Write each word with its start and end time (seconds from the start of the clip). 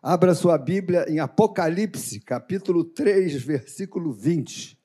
Abra 0.00 0.32
sua 0.32 0.56
Bíblia 0.56 1.06
em 1.08 1.18
Apocalipse, 1.18 2.20
capítulo 2.20 2.84
3, 2.84 3.42
versículo 3.42 4.12
20. 4.12 4.78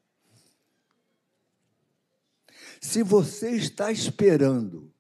Se 2.82 3.04
você 3.04 3.52
está 3.52 3.92
esperando 3.92 4.92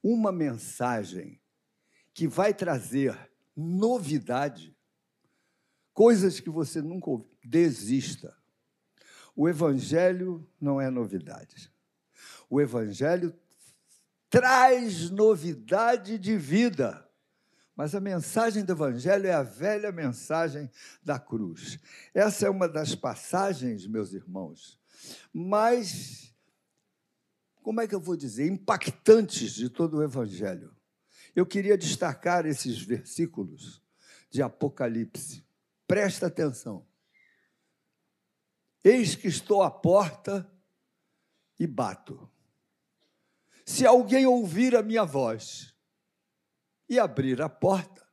uma 0.00 0.30
mensagem 0.30 1.40
que 2.14 2.28
vai 2.28 2.54
trazer 2.54 3.18
novidade, 3.56 4.76
coisas 5.92 6.38
que 6.38 6.48
você 6.48 6.80
nunca 6.80 7.10
ouviu, 7.10 7.28
desista. 7.44 8.36
O 9.34 9.48
Evangelho 9.48 10.48
não 10.60 10.80
é 10.80 10.88
novidade. 10.88 11.72
O 12.48 12.60
Evangelho 12.60 13.34
traz 14.30 15.10
novidade 15.10 16.18
de 16.18 16.36
vida. 16.36 17.05
Mas 17.76 17.94
a 17.94 18.00
mensagem 18.00 18.64
do 18.64 18.72
Evangelho 18.72 19.26
é 19.26 19.34
a 19.34 19.42
velha 19.42 19.92
mensagem 19.92 20.70
da 21.04 21.18
cruz. 21.18 21.78
Essa 22.14 22.46
é 22.46 22.50
uma 22.50 22.66
das 22.66 22.94
passagens, 22.94 23.86
meus 23.86 24.14
irmãos, 24.14 24.80
mais, 25.30 26.34
como 27.62 27.82
é 27.82 27.86
que 27.86 27.94
eu 27.94 28.00
vou 28.00 28.16
dizer, 28.16 28.46
impactantes 28.50 29.52
de 29.52 29.68
todo 29.68 29.98
o 29.98 30.02
Evangelho. 30.02 30.74
Eu 31.34 31.44
queria 31.44 31.76
destacar 31.76 32.46
esses 32.46 32.80
versículos 32.80 33.82
de 34.30 34.40
Apocalipse. 34.40 35.44
Presta 35.86 36.28
atenção. 36.28 36.86
Eis 38.82 39.14
que 39.14 39.28
estou 39.28 39.62
à 39.62 39.70
porta 39.70 40.50
e 41.58 41.66
bato. 41.66 42.30
Se 43.66 43.84
alguém 43.84 44.24
ouvir 44.24 44.74
a 44.74 44.82
minha 44.82 45.04
voz 45.04 45.75
e 46.88 46.98
abrir 46.98 47.40
a 47.42 47.48
porta, 47.48 48.06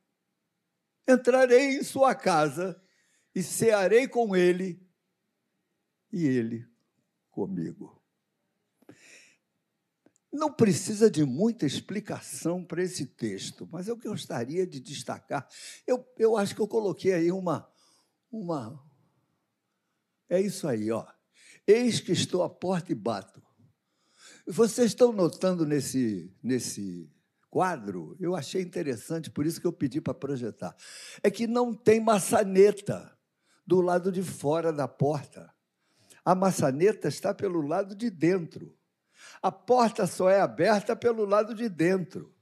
entrarei 1.07 1.77
em 1.77 1.83
sua 1.83 2.15
casa 2.15 2.81
e 3.35 3.41
cearei 3.43 4.07
com 4.07 4.35
ele 4.35 4.81
e 6.11 6.25
ele 6.25 6.67
comigo. 7.29 8.01
Não 10.31 10.51
precisa 10.51 11.11
de 11.11 11.23
muita 11.23 11.65
explicação 11.65 12.65
para 12.65 12.81
esse 12.81 13.05
texto, 13.05 13.69
mas 13.71 13.87
eu 13.87 13.95
gostaria 13.95 14.65
de 14.65 14.79
destacar. 14.79 15.47
Eu, 15.85 16.03
eu 16.17 16.35
acho 16.35 16.55
que 16.55 16.61
eu 16.61 16.67
coloquei 16.67 17.13
aí 17.13 17.31
uma, 17.31 17.71
uma. 18.31 18.83
É 20.27 20.41
isso 20.41 20.67
aí, 20.67 20.89
ó. 20.89 21.05
Eis 21.67 21.99
que 21.99 22.11
estou 22.11 22.41
à 22.41 22.49
porta 22.49 22.91
e 22.91 22.95
bato. 22.95 23.43
Vocês 24.47 24.87
estão 24.87 25.13
notando 25.13 25.65
nesse, 25.65 26.35
nesse 26.41 27.09
quadro, 27.53 28.17
eu 28.19 28.35
achei 28.35 28.63
interessante, 28.63 29.29
por 29.29 29.45
isso 29.45 29.61
que 29.61 29.67
eu 29.67 29.71
pedi 29.71 30.01
para 30.01 30.15
projetar, 30.15 30.75
é 31.21 31.29
que 31.29 31.45
não 31.45 31.71
tem 31.71 31.99
maçaneta 31.99 33.15
do 33.63 33.79
lado 33.79 34.11
de 34.11 34.23
fora 34.23 34.73
da 34.73 34.87
porta. 34.87 35.53
A 36.25 36.33
maçaneta 36.33 37.07
está 37.07 37.31
pelo 37.31 37.61
lado 37.61 37.93
de 37.93 38.09
dentro. 38.09 38.75
A 39.39 39.51
porta 39.51 40.07
só 40.07 40.31
é 40.31 40.41
aberta 40.41 40.95
pelo 40.95 41.25
lado 41.25 41.53
de 41.53 41.69
dentro. 41.69 42.33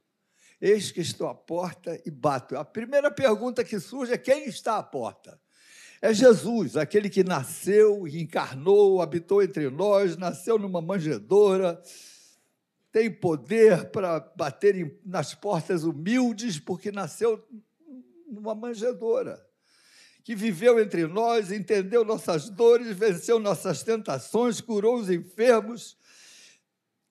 Eis 0.62 0.94
que 0.94 1.02
estou 1.02 1.28
à 1.28 1.36
porta 1.36 2.02
e 2.06 2.10
bato. 2.10 2.56
A 2.56 2.64
primeira 2.64 3.12
pergunta 3.12 3.66
que 3.66 3.82
surge 3.82 4.14
é: 4.14 4.18
quem 4.18 4.46
está 4.46 4.78
à 4.78 4.84
porta? 4.84 5.38
É 6.02 6.14
Jesus, 6.14 6.78
aquele 6.78 7.10
que 7.10 7.22
nasceu, 7.22 8.08
encarnou, 8.08 9.02
habitou 9.02 9.44
entre 9.44 9.70
nós, 9.70 10.16
nasceu 10.16 10.58
numa 10.58 10.82
manjedoura, 10.82 11.82
tem 12.92 13.10
poder 13.10 13.90
para 13.90 14.20
bater 14.36 15.00
nas 15.06 15.34
portas 15.34 15.84
humildes, 15.84 16.60
porque 16.60 16.92
nasceu 16.92 17.44
numa 18.28 18.54
manjedoura. 18.54 19.44
Que 20.24 20.36
viveu 20.36 20.80
entre 20.80 21.08
nós, 21.08 21.52
entendeu 21.52 22.04
nossas 22.04 22.50
dores, 22.50 22.96
venceu 22.96 23.40
nossas 23.40 23.82
tentações, 23.82 24.62
curou 24.62 24.98
os 24.98 25.10
enfermos, 25.10 25.98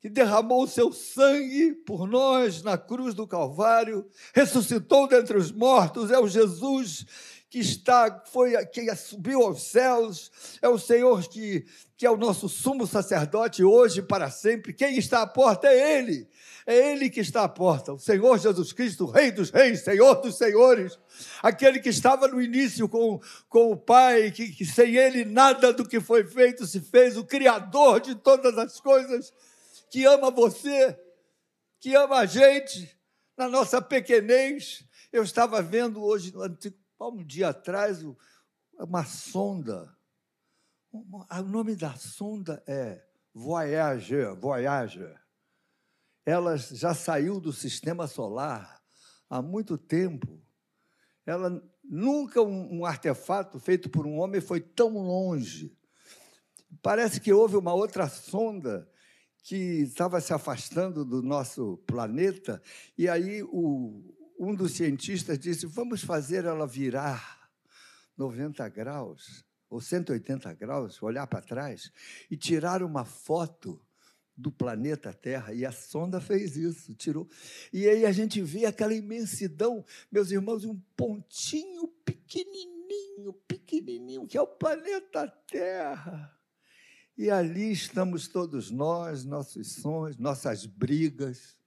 que 0.00 0.08
derramou 0.08 0.62
o 0.62 0.68
seu 0.68 0.92
sangue 0.92 1.74
por 1.74 2.06
nós 2.06 2.62
na 2.62 2.78
cruz 2.78 3.14
do 3.14 3.26
Calvário, 3.26 4.06
ressuscitou 4.32 5.08
dentre 5.08 5.36
os 5.36 5.50
mortos, 5.50 6.10
é 6.10 6.18
o 6.18 6.28
Jesus 6.28 7.04
que 7.50 7.58
está, 7.58 8.22
foi, 8.26 8.64
que 8.66 8.94
subiu 8.94 9.42
aos 9.42 9.64
céus, 9.64 10.30
é 10.62 10.68
o 10.68 10.78
Senhor 10.78 11.28
que, 11.28 11.66
que 11.96 12.06
é 12.06 12.10
o 12.10 12.16
nosso 12.16 12.48
sumo 12.48 12.86
sacerdote 12.86 13.64
hoje 13.64 14.00
para 14.00 14.30
sempre. 14.30 14.72
Quem 14.72 14.96
está 14.96 15.22
à 15.22 15.26
porta 15.26 15.66
é 15.66 15.98
Ele. 15.98 16.28
É 16.64 16.92
Ele 16.92 17.10
que 17.10 17.18
está 17.18 17.42
à 17.42 17.48
porta, 17.48 17.92
o 17.92 17.98
Senhor 17.98 18.38
Jesus 18.38 18.72
Cristo, 18.72 19.04
Rei 19.04 19.32
dos 19.32 19.50
Reis, 19.50 19.80
Senhor 19.80 20.14
dos 20.22 20.38
Senhores, 20.38 20.96
aquele 21.42 21.80
que 21.80 21.88
estava 21.88 22.28
no 22.28 22.40
início 22.40 22.88
com, 22.88 23.20
com 23.48 23.72
o 23.72 23.76
Pai, 23.76 24.30
que, 24.30 24.52
que 24.52 24.64
sem 24.64 24.94
Ele 24.94 25.24
nada 25.24 25.72
do 25.72 25.88
que 25.88 25.98
foi 25.98 26.22
feito 26.22 26.64
se 26.66 26.78
fez, 26.80 27.16
o 27.16 27.24
Criador 27.24 28.00
de 28.00 28.14
todas 28.14 28.56
as 28.56 28.78
coisas, 28.78 29.32
que 29.90 30.04
ama 30.04 30.30
você, 30.30 30.96
que 31.80 31.96
ama 31.96 32.18
a 32.18 32.26
gente, 32.26 32.96
na 33.36 33.48
nossa 33.48 33.82
pequenez. 33.82 34.84
Eu 35.12 35.24
estava 35.24 35.60
vendo 35.60 36.04
hoje 36.04 36.32
no 36.32 36.42
Antigo 36.42 36.76
um 37.08 37.24
dia 37.24 37.48
atrás, 37.48 38.04
uma 38.78 39.04
sonda. 39.04 39.96
O 40.92 41.42
nome 41.42 41.76
da 41.76 41.94
sonda 41.94 42.62
é 42.66 43.04
Voyager. 43.32 44.34
Voyager. 44.36 45.20
Ela 46.26 46.56
já 46.56 46.94
saiu 46.94 47.40
do 47.40 47.52
sistema 47.52 48.06
solar 48.06 48.82
há 49.28 49.40
muito 49.40 49.78
tempo. 49.78 50.40
Ela 51.24 51.62
nunca 51.84 52.42
um, 52.42 52.80
um 52.80 52.84
artefato 52.84 53.58
feito 53.58 53.88
por 53.88 54.06
um 54.06 54.18
homem 54.18 54.40
foi 54.40 54.60
tão 54.60 54.98
longe. 54.98 55.76
Parece 56.82 57.20
que 57.20 57.32
houve 57.32 57.56
uma 57.56 57.74
outra 57.74 58.08
sonda 58.08 58.88
que 59.42 59.82
estava 59.82 60.20
se 60.20 60.32
afastando 60.32 61.04
do 61.04 61.22
nosso 61.22 61.78
planeta, 61.86 62.62
e 62.96 63.08
aí 63.08 63.42
o, 63.42 64.14
um 64.40 64.54
dos 64.54 64.72
cientistas 64.72 65.38
disse: 65.38 65.66
vamos 65.66 66.02
fazer 66.02 66.46
ela 66.46 66.66
virar 66.66 67.50
90 68.16 68.66
graus 68.70 69.44
ou 69.68 69.82
180 69.82 70.54
graus, 70.54 71.00
olhar 71.02 71.26
para 71.26 71.42
trás 71.42 71.92
e 72.30 72.36
tirar 72.36 72.82
uma 72.82 73.04
foto 73.04 73.78
do 74.34 74.50
planeta 74.50 75.12
Terra. 75.12 75.52
E 75.52 75.66
a 75.66 75.70
sonda 75.70 76.22
fez 76.22 76.56
isso, 76.56 76.94
tirou. 76.94 77.28
E 77.70 77.86
aí 77.86 78.06
a 78.06 78.12
gente 78.12 78.40
vê 78.40 78.64
aquela 78.64 78.94
imensidão, 78.94 79.84
meus 80.10 80.30
irmãos, 80.30 80.64
um 80.64 80.80
pontinho 80.96 81.86
pequenininho, 82.02 83.34
pequenininho, 83.46 84.26
que 84.26 84.38
é 84.38 84.40
o 84.40 84.46
planeta 84.46 85.28
Terra. 85.46 86.34
E 87.16 87.28
ali 87.30 87.70
estamos 87.70 88.26
todos 88.26 88.70
nós, 88.70 89.26
nossos 89.26 89.74
sonhos, 89.74 90.16
nossas 90.16 90.64
brigas, 90.64 91.59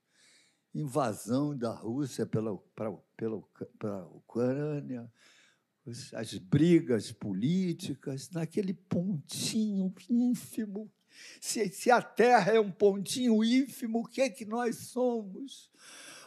invasão 0.74 1.56
da 1.56 1.72
Rússia 1.72 2.26
pela, 2.26 2.56
pra, 2.74 2.90
pela, 3.16 3.40
pela 3.78 4.06
Ucrânia, 4.08 5.10
as 6.14 6.34
brigas 6.38 7.12
políticas, 7.12 8.30
naquele 8.30 8.74
pontinho 8.74 9.94
ínfimo. 10.10 10.90
Se, 11.40 11.68
se 11.68 11.90
a 11.90 12.02
terra 12.02 12.52
é 12.52 12.60
um 12.60 12.72
pontinho 12.72 13.44
ínfimo, 13.44 14.00
o 14.00 14.08
que 14.08 14.22
é 14.22 14.30
que 14.30 14.44
nós 14.44 14.76
somos? 14.88 15.70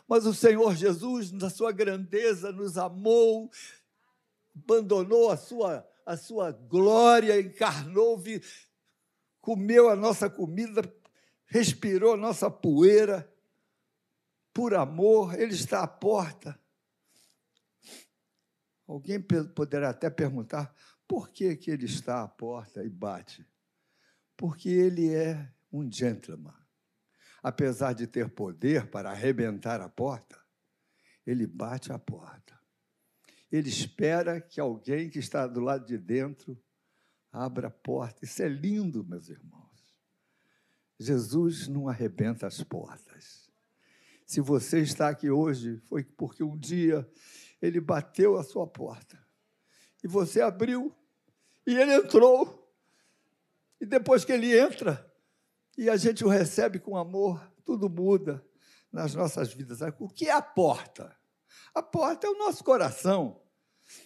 Mas 0.07 0.25
o 0.25 0.33
Senhor 0.33 0.75
Jesus, 0.75 1.31
na 1.31 1.49
sua 1.49 1.71
grandeza, 1.71 2.51
nos 2.51 2.77
amou, 2.77 3.51
abandonou 4.55 5.29
a 5.29 5.35
sua, 5.35 5.85
a 6.05 6.15
sua 6.15 6.51
glória, 6.51 7.41
encarnou, 7.41 8.23
comeu 9.41 9.89
a 9.89 9.95
nossa 9.95 10.29
comida, 10.29 10.81
respirou 11.47 12.13
a 12.13 12.17
nossa 12.17 12.49
poeira 12.49 13.29
por 14.57 14.73
amor, 14.73 15.39
Ele 15.39 15.53
está 15.53 15.83
à 15.83 15.87
porta. 15.87 16.59
Alguém 18.87 19.21
poderá 19.21 19.91
até 19.91 20.09
perguntar 20.09 20.75
por 21.07 21.29
que, 21.29 21.55
que 21.55 21.69
Ele 21.69 21.85
está 21.85 22.23
à 22.23 22.27
porta 22.27 22.83
e 22.83 22.89
bate. 22.89 23.47
Porque 24.35 24.67
Ele 24.67 25.13
é 25.13 25.53
um 25.71 25.87
gentleman. 25.91 26.57
Apesar 27.43 27.93
de 27.93 28.07
ter 28.07 28.31
poder 28.31 28.89
para 28.89 29.11
arrebentar 29.11 29.79
a 29.79 29.87
porta, 29.87 30.43
Ele 31.23 31.45
bate 31.45 31.93
a 31.93 31.99
porta. 31.99 32.59
Ele 33.51 33.69
espera 33.69 34.41
que 34.41 34.59
alguém 34.59 35.07
que 35.07 35.19
está 35.19 35.45
do 35.45 35.59
lado 35.59 35.85
de 35.85 35.99
dentro 35.99 36.59
abra 37.31 37.67
a 37.67 37.71
porta. 37.71 38.25
Isso 38.25 38.41
é 38.41 38.49
lindo, 38.49 39.03
meus 39.03 39.29
irmãos. 39.29 40.01
Jesus 40.99 41.67
não 41.67 41.87
arrebenta 41.87 42.47
as 42.47 42.63
portas. 42.63 43.36
Se 44.27 44.41
você 44.41 44.81
está 44.81 45.07
aqui 45.07 45.29
hoje, 45.29 45.79
foi 45.87 46.03
porque 46.03 46.43
um 46.43 46.57
dia 46.57 47.09
ele 47.61 47.79
bateu 47.79 48.37
a 48.37 48.43
sua 48.43 48.67
porta 48.67 49.17
e 50.03 50.07
você 50.07 50.41
abriu 50.41 50.93
e 51.65 51.73
ele 51.73 51.93
entrou. 51.93 52.69
E 53.79 53.85
depois 53.85 54.25
que 54.25 54.33
ele 54.33 54.59
entra 54.59 55.09
e 55.77 55.89
a 55.89 55.95
gente 55.95 56.25
o 56.25 56.27
recebe 56.27 56.77
com 56.77 56.97
amor, 56.97 57.41
tudo 57.63 57.89
muda 57.89 58.45
nas 58.91 59.15
nossas 59.15 59.53
vidas. 59.53 59.79
O 59.97 60.09
que 60.09 60.27
é 60.27 60.33
a 60.33 60.41
porta? 60.41 61.15
A 61.73 61.81
porta 61.81 62.27
é 62.27 62.29
o 62.29 62.37
nosso 62.37 62.65
coração. 62.65 63.41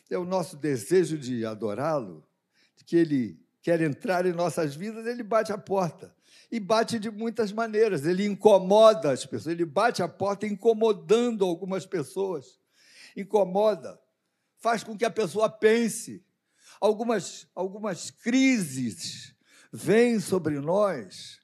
é 0.08 0.20
o 0.20 0.26
nosso 0.26 0.56
desejo 0.56 1.18
de 1.18 1.44
adorá-lo, 1.44 2.24
de 2.76 2.86
que 2.86 2.96
ele 2.96 3.44
quer 3.60 3.82
entrar 3.82 4.28
em 4.28 4.34
nossas 4.34 4.76
vidas, 4.76 5.08
ele 5.08 5.24
bate 5.24 5.52
a 5.52 5.58
porta. 5.58 6.16
E 6.52 6.60
bate 6.60 7.00
de 7.00 7.10
muitas 7.10 7.52
maneiras. 7.52 8.06
Ele 8.06 8.26
incomoda 8.26 9.12
as 9.12 9.26
pessoas, 9.26 9.54
ele 9.54 9.66
bate 9.66 10.04
a 10.04 10.08
porta 10.08 10.46
incomodando 10.46 11.46
algumas 11.46 11.86
pessoas. 11.86 12.60
Incomoda, 13.16 14.00
faz 14.58 14.84
com 14.84 14.98
que 14.98 15.06
a 15.06 15.10
pessoa 15.10 15.50
pense. 15.50 16.24
Algumas, 16.80 17.48
algumas 17.56 18.12
crises 18.12 19.34
vêm 19.72 20.20
sobre 20.20 20.60
nós 20.60 21.40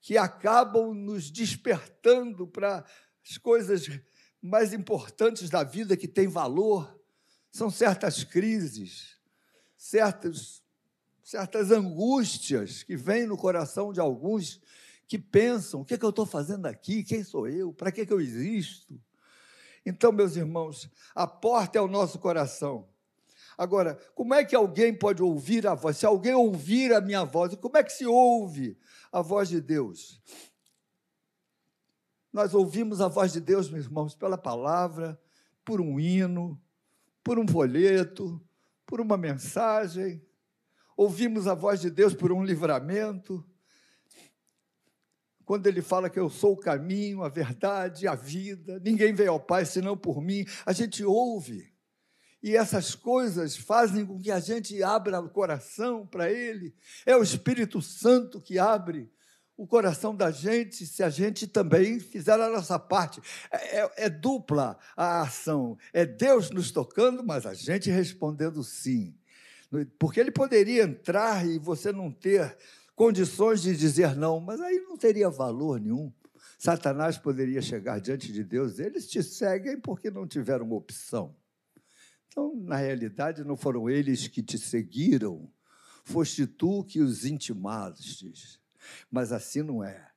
que 0.00 0.16
acabam 0.16 0.94
nos 0.94 1.30
despertando 1.30 2.46
para 2.46 2.84
as 3.28 3.36
coisas 3.38 3.88
mais 4.40 4.72
importantes 4.72 5.50
da 5.50 5.64
vida 5.64 5.96
que 5.96 6.06
têm 6.06 6.28
valor. 6.28 6.96
São 7.50 7.70
certas 7.70 8.22
crises, 8.22 9.18
certos 9.76 10.62
certas 11.26 11.72
angústias 11.72 12.84
que 12.84 12.96
vêm 12.96 13.26
no 13.26 13.36
coração 13.36 13.92
de 13.92 13.98
alguns 13.98 14.62
que 15.08 15.18
pensam: 15.18 15.80
o 15.80 15.84
que, 15.84 15.94
é 15.94 15.98
que 15.98 16.04
eu 16.04 16.10
estou 16.10 16.24
fazendo 16.24 16.66
aqui? 16.66 17.02
Quem 17.02 17.24
sou 17.24 17.48
eu? 17.48 17.72
Para 17.72 17.90
que, 17.90 18.02
é 18.02 18.06
que 18.06 18.12
eu 18.12 18.20
existo? 18.20 18.98
Então, 19.84 20.12
meus 20.12 20.36
irmãos, 20.36 20.88
a 21.12 21.26
porta 21.26 21.78
é 21.78 21.80
o 21.80 21.88
nosso 21.88 22.20
coração. 22.20 22.88
Agora, 23.58 23.98
como 24.14 24.34
é 24.34 24.44
que 24.44 24.54
alguém 24.54 24.94
pode 24.94 25.20
ouvir 25.20 25.66
a 25.66 25.74
voz? 25.74 25.96
Se 25.96 26.06
alguém 26.06 26.34
ouvir 26.34 26.92
a 26.92 27.00
minha 27.00 27.24
voz, 27.24 27.56
como 27.56 27.76
é 27.76 27.82
que 27.82 27.92
se 27.92 28.06
ouve 28.06 28.78
a 29.10 29.20
voz 29.20 29.48
de 29.48 29.60
Deus? 29.60 30.22
Nós 32.32 32.54
ouvimos 32.54 33.00
a 33.00 33.08
voz 33.08 33.32
de 33.32 33.40
Deus, 33.40 33.68
meus 33.68 33.86
irmãos, 33.86 34.14
pela 34.14 34.38
palavra, 34.38 35.20
por 35.64 35.80
um 35.80 35.98
hino, 35.98 36.60
por 37.24 37.36
um 37.36 37.48
folheto, 37.48 38.40
por 38.84 39.00
uma 39.00 39.16
mensagem, 39.16 40.22
ouvimos 40.96 41.46
a 41.46 41.54
voz 41.54 41.80
de 41.80 41.90
Deus 41.90 42.14
por 42.14 42.32
um 42.32 42.42
livramento. 42.42 43.44
Quando 45.44 45.66
ele 45.66 45.82
fala 45.82 46.10
que 46.10 46.18
eu 46.18 46.28
sou 46.28 46.54
o 46.54 46.60
caminho, 46.60 47.22
a 47.22 47.28
verdade, 47.28 48.08
a 48.08 48.14
vida, 48.14 48.80
ninguém 48.80 49.14
veio 49.14 49.30
ao 49.32 49.40
Pai 49.40 49.64
senão 49.64 49.96
por 49.96 50.20
mim, 50.20 50.44
a 50.64 50.72
gente 50.72 51.04
ouve. 51.04 51.72
E 52.42 52.56
essas 52.56 52.94
coisas 52.94 53.56
fazem 53.56 54.04
com 54.04 54.20
que 54.20 54.30
a 54.30 54.40
gente 54.40 54.82
abra 54.82 55.20
o 55.20 55.28
coração 55.28 56.06
para 56.06 56.30
Ele. 56.30 56.74
É 57.04 57.16
o 57.16 57.22
Espírito 57.22 57.80
Santo 57.82 58.40
que 58.40 58.58
abre 58.58 59.10
o 59.56 59.66
coração 59.66 60.14
da 60.14 60.30
gente 60.30 60.86
se 60.86 61.02
a 61.02 61.08
gente 61.08 61.46
também 61.46 61.98
fizer 61.98 62.38
a 62.38 62.50
nossa 62.50 62.78
parte. 62.78 63.20
É, 63.50 63.80
é, 63.80 63.92
é, 63.96 64.10
dupla 64.10 64.78
a 64.96 65.22
ação. 65.22 65.78
É 65.92 66.04
Deus 66.04 66.50
nos 66.50 66.70
tocando, 66.70 67.24
mas 67.24 67.46
a 67.46 67.54
gente 67.54 67.90
respondendo 67.90 68.62
sim. 68.62 69.16
Porque 69.98 70.20
ele 70.20 70.30
poderia 70.30 70.84
entrar 70.84 71.46
e 71.46 71.58
você 71.58 71.92
não 71.92 72.10
ter 72.10 72.56
condições 72.94 73.62
de 73.62 73.76
dizer 73.76 74.16
não, 74.16 74.40
mas 74.40 74.60
aí 74.60 74.80
não 74.80 74.96
teria 74.96 75.28
valor 75.28 75.80
nenhum. 75.80 76.12
Satanás 76.58 77.18
poderia 77.18 77.60
chegar 77.60 78.00
diante 78.00 78.32
de 78.32 78.42
Deus, 78.42 78.78
eles 78.78 79.06
te 79.06 79.22
seguem 79.22 79.78
porque 79.78 80.10
não 80.10 80.26
tiveram 80.26 80.72
opção. 80.72 81.36
Então, 82.28 82.54
na 82.54 82.76
realidade, 82.76 83.44
não 83.44 83.56
foram 83.56 83.88
eles 83.88 84.28
que 84.28 84.42
te 84.42 84.58
seguiram, 84.58 85.50
foste 86.04 86.46
tu 86.46 86.84
que 86.84 87.00
os 87.00 87.24
intimaste. 87.24 88.60
Mas 89.10 89.32
assim 89.32 89.62
não 89.62 89.82
é. 89.82 90.10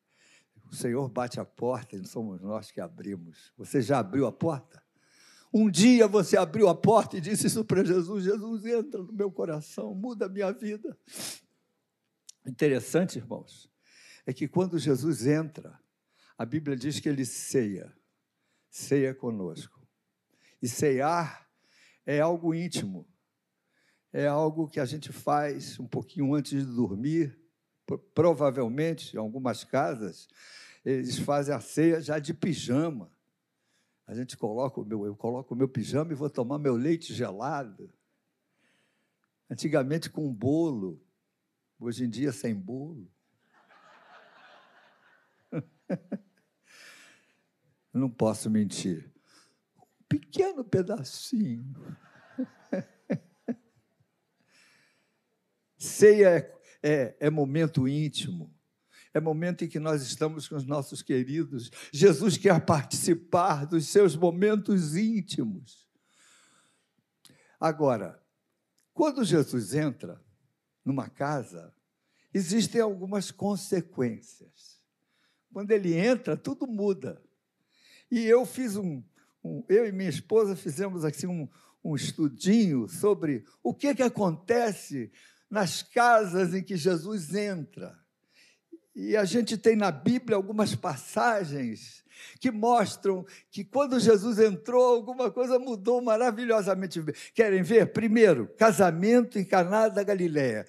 O 0.71 0.75
Senhor 0.75 1.09
bate 1.09 1.39
a 1.39 1.45
porta 1.45 1.95
e 1.95 1.99
não 1.99 2.05
somos 2.05 2.39
nós 2.41 2.71
que 2.71 2.79
abrimos. 2.79 3.51
Você 3.57 3.81
já 3.81 3.99
abriu 3.99 4.27
a 4.27 4.31
porta? 4.31 4.83
Um 5.51 5.69
dia 5.69 6.07
você 6.07 6.37
abriu 6.37 6.69
a 6.69 6.75
porta 6.75 7.17
e 7.17 7.21
disse 7.21 7.47
isso 7.47 7.65
para 7.65 7.83
Jesus: 7.83 8.23
Jesus, 8.23 8.65
entra 8.65 9.01
no 9.01 9.11
meu 9.11 9.31
coração, 9.31 9.95
muda 9.95 10.25
a 10.27 10.29
minha 10.29 10.51
vida. 10.51 10.97
Interessante, 12.45 13.17
irmãos, 13.17 13.69
é 14.25 14.33
que 14.33 14.47
quando 14.47 14.77
Jesus 14.77 15.25
entra, 15.25 15.79
a 16.37 16.45
Bíblia 16.45 16.75
diz 16.75 16.99
que 16.99 17.09
ele 17.09 17.25
ceia, 17.25 17.93
ceia 18.69 19.13
conosco. 19.13 19.79
E 20.61 20.67
ceiar 20.67 21.49
é 22.05 22.19
algo 22.19 22.53
íntimo, 22.53 23.07
é 24.13 24.27
algo 24.27 24.67
que 24.67 24.79
a 24.79 24.85
gente 24.85 25.11
faz 25.11 25.79
um 25.79 25.87
pouquinho 25.87 26.33
antes 26.33 26.65
de 26.65 26.73
dormir. 26.73 27.37
Provavelmente, 28.13 29.15
em 29.15 29.19
algumas 29.19 29.63
casas, 29.63 30.27
eles 30.85 31.17
fazem 31.17 31.53
a 31.53 31.59
ceia 31.59 31.99
já 31.99 32.19
de 32.19 32.33
pijama. 32.33 33.11
A 34.09 34.15
gente 34.15 34.35
coloca 34.35 34.81
o 34.81 34.83
meu, 34.83 35.05
eu 35.05 35.15
coloco 35.15 35.53
o 35.53 35.57
meu 35.57 35.69
pijama 35.69 36.11
e 36.11 36.15
vou 36.15 36.31
tomar 36.31 36.57
meu 36.57 36.73
leite 36.75 37.13
gelado. 37.13 37.93
Antigamente 39.47 40.09
com 40.09 40.33
bolo, 40.33 40.99
hoje 41.79 42.05
em 42.05 42.09
dia 42.09 42.31
sem 42.31 42.55
bolo. 42.55 43.07
Não 47.93 48.09
posso 48.09 48.49
mentir. 48.49 49.13
Um 49.77 50.03
pequeno 50.09 50.63
pedacinho. 50.63 51.95
Ceia 55.77 56.29
é, 56.29 56.59
é, 56.81 57.15
é 57.19 57.29
momento 57.29 57.87
íntimo 57.87 58.51
é 59.13 59.19
momento 59.19 59.63
em 59.63 59.67
que 59.67 59.79
nós 59.79 60.01
estamos 60.03 60.47
com 60.47 60.55
os 60.55 60.65
nossos 60.65 61.01
queridos. 61.01 61.71
Jesus 61.91 62.37
quer 62.37 62.63
participar 62.65 63.65
dos 63.65 63.87
seus 63.87 64.15
momentos 64.15 64.95
íntimos. 64.95 65.87
Agora, 67.59 68.21
quando 68.93 69.23
Jesus 69.23 69.73
entra 69.73 70.21
numa 70.85 71.09
casa, 71.09 71.73
existem 72.33 72.81
algumas 72.81 73.31
consequências. 73.31 74.79
Quando 75.51 75.71
ele 75.71 75.93
entra, 75.93 76.37
tudo 76.37 76.67
muda. 76.67 77.21
E 78.11 78.25
eu 78.25 78.45
fiz 78.45 78.75
um, 78.75 79.03
um 79.43 79.63
eu 79.67 79.87
e 79.87 79.91
minha 79.91 80.09
esposa 80.09 80.55
fizemos 80.55 81.03
assim 81.03 81.27
um, 81.27 81.49
um 81.83 81.95
estudinho 81.95 82.87
sobre 82.87 83.43
o 83.63 83.73
que, 83.73 83.93
que 83.95 84.03
acontece 84.03 85.11
nas 85.49 85.81
casas 85.81 86.53
em 86.53 86.63
que 86.63 86.77
Jesus 86.77 87.33
entra. 87.33 87.97
E 89.01 89.15
a 89.15 89.23
gente 89.23 89.57
tem 89.57 89.77
na 89.77 89.91
Bíblia 89.91 90.35
algumas 90.35 90.75
passagens 90.75 92.03
que 92.37 92.51
mostram 92.51 93.25
que 93.49 93.63
quando 93.63 93.97
Jesus 93.97 94.37
entrou, 94.39 94.93
alguma 94.93 95.31
coisa 95.31 95.57
mudou 95.57 96.01
maravilhosamente. 96.01 97.01
Querem 97.33 97.63
ver? 97.63 97.93
Primeiro, 97.93 98.49
casamento 98.57 99.39
em 99.39 99.45
Caná 99.45 99.87
da 99.87 100.03
Galiléia. 100.03 100.65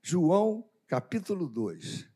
João, 0.00 0.64
capítulo 0.86 1.48
2. 1.48 2.06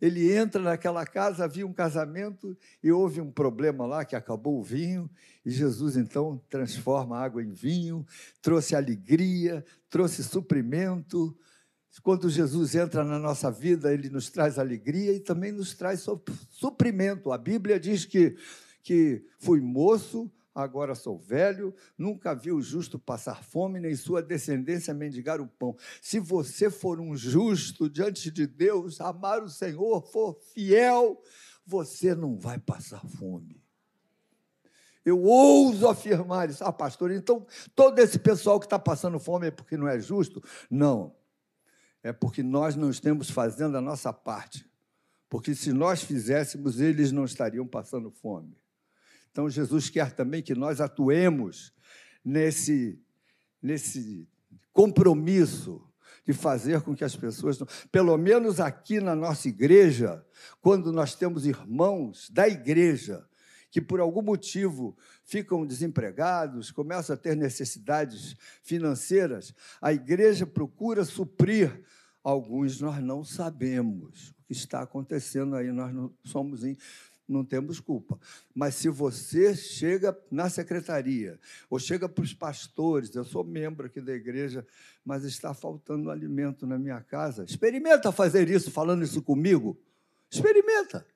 Ele 0.00 0.32
entra 0.34 0.62
naquela 0.62 1.04
casa, 1.04 1.44
havia 1.44 1.66
um 1.66 1.72
casamento 1.74 2.56
e 2.82 2.90
houve 2.90 3.20
um 3.20 3.30
problema 3.30 3.84
lá 3.84 4.06
que 4.06 4.16
acabou 4.16 4.58
o 4.58 4.64
vinho, 4.64 5.10
e 5.44 5.50
Jesus 5.50 5.98
então 5.98 6.40
transforma 6.48 7.18
a 7.18 7.22
água 7.22 7.42
em 7.42 7.52
vinho, 7.52 8.06
trouxe 8.40 8.74
alegria, 8.74 9.62
trouxe 9.90 10.24
suprimento, 10.24 11.36
quando 11.98 12.30
Jesus 12.30 12.76
entra 12.76 13.02
na 13.02 13.18
nossa 13.18 13.50
vida, 13.50 13.92
ele 13.92 14.08
nos 14.08 14.30
traz 14.30 14.58
alegria 14.58 15.12
e 15.12 15.18
também 15.18 15.50
nos 15.50 15.74
traz 15.74 16.06
suprimento. 16.48 17.32
A 17.32 17.38
Bíblia 17.38 17.80
diz 17.80 18.04
que, 18.04 18.36
que 18.82 19.24
fui 19.38 19.60
moço, 19.60 20.30
agora 20.54 20.94
sou 20.94 21.18
velho, 21.18 21.74
nunca 21.98 22.32
vi 22.32 22.52
o 22.52 22.62
justo 22.62 22.96
passar 22.96 23.42
fome, 23.42 23.80
nem 23.80 23.96
sua 23.96 24.22
descendência 24.22 24.94
mendigar 24.94 25.40
o 25.40 25.48
pão. 25.48 25.76
Se 26.00 26.20
você 26.20 26.70
for 26.70 27.00
um 27.00 27.16
justo 27.16 27.90
diante 27.90 28.30
de 28.30 28.46
Deus, 28.46 29.00
amar 29.00 29.42
o 29.42 29.48
Senhor, 29.48 30.00
for 30.00 30.38
fiel, 30.54 31.20
você 31.66 32.14
não 32.14 32.38
vai 32.38 32.58
passar 32.58 33.04
fome. 33.18 33.60
Eu 35.04 35.20
ouso 35.22 35.88
afirmar 35.88 36.50
isso. 36.50 36.62
Ah, 36.62 36.72
pastor, 36.72 37.10
então 37.10 37.46
todo 37.74 37.98
esse 37.98 38.18
pessoal 38.18 38.60
que 38.60 38.66
está 38.66 38.78
passando 38.78 39.18
fome 39.18 39.48
é 39.48 39.50
porque 39.50 39.76
não 39.76 39.88
é 39.88 39.98
justo? 39.98 40.40
Não 40.70 41.18
é 42.02 42.12
porque 42.12 42.42
nós 42.42 42.76
não 42.76 42.90
estamos 42.90 43.30
fazendo 43.30 43.76
a 43.76 43.80
nossa 43.80 44.12
parte. 44.12 44.68
Porque 45.28 45.54
se 45.54 45.72
nós 45.72 46.02
fizéssemos, 46.02 46.80
eles 46.80 47.12
não 47.12 47.24
estariam 47.24 47.66
passando 47.66 48.10
fome. 48.10 48.56
Então, 49.30 49.48
Jesus 49.48 49.88
quer 49.88 50.12
também 50.12 50.42
que 50.42 50.54
nós 50.54 50.80
atuemos 50.80 51.72
nesse, 52.24 53.00
nesse 53.62 54.28
compromisso 54.72 55.86
de 56.26 56.32
fazer 56.32 56.80
com 56.82 56.94
que 56.94 57.04
as 57.04 57.14
pessoas, 57.14 57.58
pelo 57.92 58.16
menos 58.16 58.58
aqui 58.60 59.00
na 59.00 59.14
nossa 59.14 59.48
igreja, 59.48 60.24
quando 60.60 60.92
nós 60.92 61.14
temos 61.14 61.46
irmãos 61.46 62.28
da 62.30 62.48
igreja 62.48 63.24
que 63.70 63.80
por 63.80 64.00
algum 64.00 64.22
motivo 64.22 64.96
ficam 65.24 65.64
desempregados, 65.64 66.70
começam 66.70 67.14
a 67.14 67.16
ter 67.16 67.36
necessidades 67.36 68.36
financeiras, 68.62 69.54
a 69.80 69.92
igreja 69.92 70.46
procura 70.46 71.04
suprir. 71.04 71.82
Alguns 72.22 72.80
nós 72.80 73.02
não 73.02 73.24
sabemos 73.24 74.30
o 74.30 74.44
que 74.46 74.52
está 74.52 74.82
acontecendo 74.82 75.56
aí, 75.56 75.72
nós 75.72 75.94
não 75.94 76.12
somos 76.22 76.62
não 77.30 77.44
temos 77.44 77.78
culpa. 77.78 78.18
Mas 78.54 78.74
se 78.74 78.88
você 78.88 79.54
chega 79.54 80.18
na 80.30 80.50
secretaria, 80.50 81.38
ou 81.70 81.78
chega 81.78 82.08
para 82.08 82.24
os 82.24 82.34
pastores, 82.34 83.14
eu 83.14 83.24
sou 83.24 83.44
membro 83.44 83.86
aqui 83.86 84.00
da 84.00 84.12
igreja, 84.12 84.66
mas 85.04 85.24
está 85.24 85.54
faltando 85.54 86.10
alimento 86.10 86.66
na 86.66 86.76
minha 86.76 87.00
casa, 87.00 87.44
experimenta 87.44 88.10
fazer 88.10 88.50
isso, 88.50 88.70
falando 88.70 89.04
isso 89.04 89.22
comigo. 89.22 89.78
Experimenta. 90.28 91.06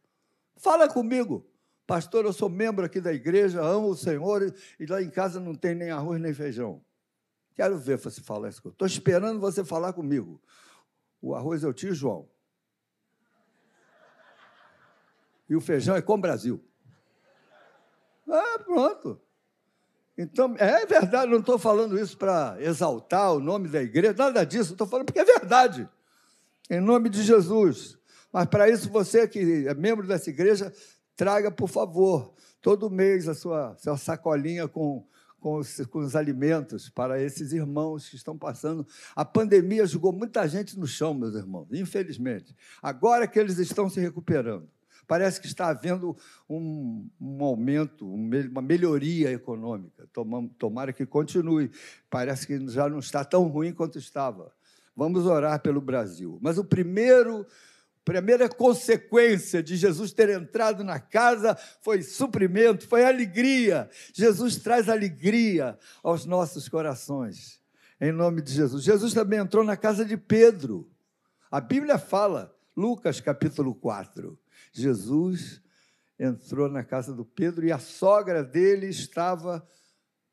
Fala 0.57 0.89
comigo. 0.89 1.45
Pastor, 1.87 2.25
eu 2.25 2.33
sou 2.33 2.49
membro 2.49 2.85
aqui 2.85 3.01
da 3.01 3.13
igreja, 3.13 3.63
amo 3.63 3.89
o 3.89 3.97
Senhor, 3.97 4.55
e 4.81 4.87
lá 4.87 5.03
em 5.03 5.11
casa 5.11 5.39
não 5.39 5.55
tem 5.55 5.75
nem 5.75 5.91
arroz 5.91 6.21
nem 6.21 6.33
feijão. 6.33 6.83
Quero 7.55 7.79
ver 7.79 7.99
você 7.99 8.21
falar 8.21 8.49
isso. 8.49 8.67
Estou 8.67 8.87
esperando 8.87 9.39
você 9.39 9.65
falar 9.65 9.93
comigo. 9.93 10.41
O 11.21 11.35
arroz 11.35 11.63
é 11.63 11.69
o 11.69 11.73
tio 11.73 11.95
João. 11.95 12.29
E 15.49 15.55
o 15.55 15.61
feijão 15.61 15.95
é 15.95 16.03
com 16.03 16.15
o 16.15 16.19
Brasil. 16.19 16.65
Ah, 18.29 18.59
pronto. 18.65 19.21
Então, 20.17 20.55
é 20.59 20.87
verdade, 20.87 21.31
não 21.31 21.41
estou 21.41 21.59
falando 21.59 21.99
isso 21.99 22.17
para 22.17 22.57
exaltar 22.61 23.33
o 23.33 23.41
nome 23.41 23.69
da 23.69 23.83
igreja, 23.83 24.15
nada 24.17 24.45
disso, 24.45 24.73
estou 24.73 24.87
falando 24.87 25.07
porque 25.07 25.19
é 25.19 25.25
verdade. 25.25 25.89
Em 26.71 26.81
nome 26.81 27.11
de 27.11 27.23
Jesus. 27.23 27.99
Mas 28.33 28.47
para 28.47 28.69
isso, 28.69 28.89
você 28.89 29.29
que 29.29 29.67
é 29.67 29.75
membro 29.75 30.07
dessa 30.07 30.31
igreja, 30.31 30.73
traga, 31.17 31.51
por 31.51 31.69
favor, 31.69 32.35
todo 32.61 32.91
mês 32.91 33.29
a 33.29 33.35
sua, 33.35 33.77
sua 33.77 33.97
sacolinha 33.97 34.67
com, 34.67 35.07
com 35.39 35.57
os, 35.57 35.81
com 35.87 35.99
os 35.99 36.17
alimentos 36.17 36.89
para 36.89 37.21
esses 37.21 37.53
irmãos 37.53 38.09
que 38.09 38.17
estão 38.17 38.37
passando. 38.37 38.87
A 39.15 39.25
pandemia 39.25 39.87
jogou 39.87 40.13
muita 40.13 40.47
gente 40.49 40.79
no 40.79 40.87
chão, 40.87 41.15
meus 41.15 41.35
irmãos, 41.35 41.69
infelizmente. 41.73 42.55
Agora 42.83 43.27
que 43.27 43.39
eles 43.39 43.59
estão 43.59 43.89
se 43.89 44.01
recuperando. 44.01 44.69
Parece 45.07 45.41
que 45.41 45.47
está 45.47 45.69
havendo 45.69 46.17
um, 46.49 47.09
um 47.21 47.45
aumento, 47.45 48.11
uma 48.11 48.63
melhoria 48.63 49.31
econômica. 49.31 50.09
Tomara 50.59 50.93
que 50.93 51.05
continue. 51.05 51.71
Parece 52.09 52.47
que 52.47 52.67
já 52.69 52.89
não 52.89 53.01
está 53.01 53.23
tão 53.23 53.47
ruim 53.47 53.73
quanto 53.73 53.99
estava. 53.99 54.51
Vamos 54.97 55.27
orar 55.27 55.61
pelo 55.61 55.81
Brasil. 55.81 56.39
Mas 56.41 56.57
o 56.57 56.65
primeiro 56.65 57.47
primeira 58.05 58.49
consequência 58.49 59.63
de 59.63 59.77
Jesus 59.77 60.13
ter 60.13 60.29
entrado 60.29 60.85
na 60.85 61.01
casa 61.01 61.57
foi 61.81 62.03
suprimento, 62.03 62.87
foi 62.87 63.05
alegria. 63.05 63.89
Jesus 64.13 64.57
traz 64.57 64.89
alegria 64.89 65.79
aos 66.03 66.27
nossos 66.27 66.69
corações, 66.69 67.61
em 68.01 68.13
nome 68.13 68.43
de 68.43 68.53
Jesus. 68.53 68.85
Jesus 68.85 69.15
também 69.15 69.39
entrou 69.39 69.65
na 69.65 69.77
casa 69.77 70.05
de 70.05 70.17
Pedro. 70.17 70.91
A 71.51 71.61
Bíblia 71.61 71.99
fala, 71.99 72.55
Lucas 72.77 73.21
capítulo 73.21 73.75
4, 73.75 74.39
Jesus 74.73 75.63
entrou 76.19 76.69
na 76.69 76.85
casa 76.85 77.13
do 77.13 77.25
Pedro 77.25 77.67
e 77.67 77.73
a 77.73 77.79
sogra 77.79 78.45
dele 78.45 78.87
estava 78.87 79.67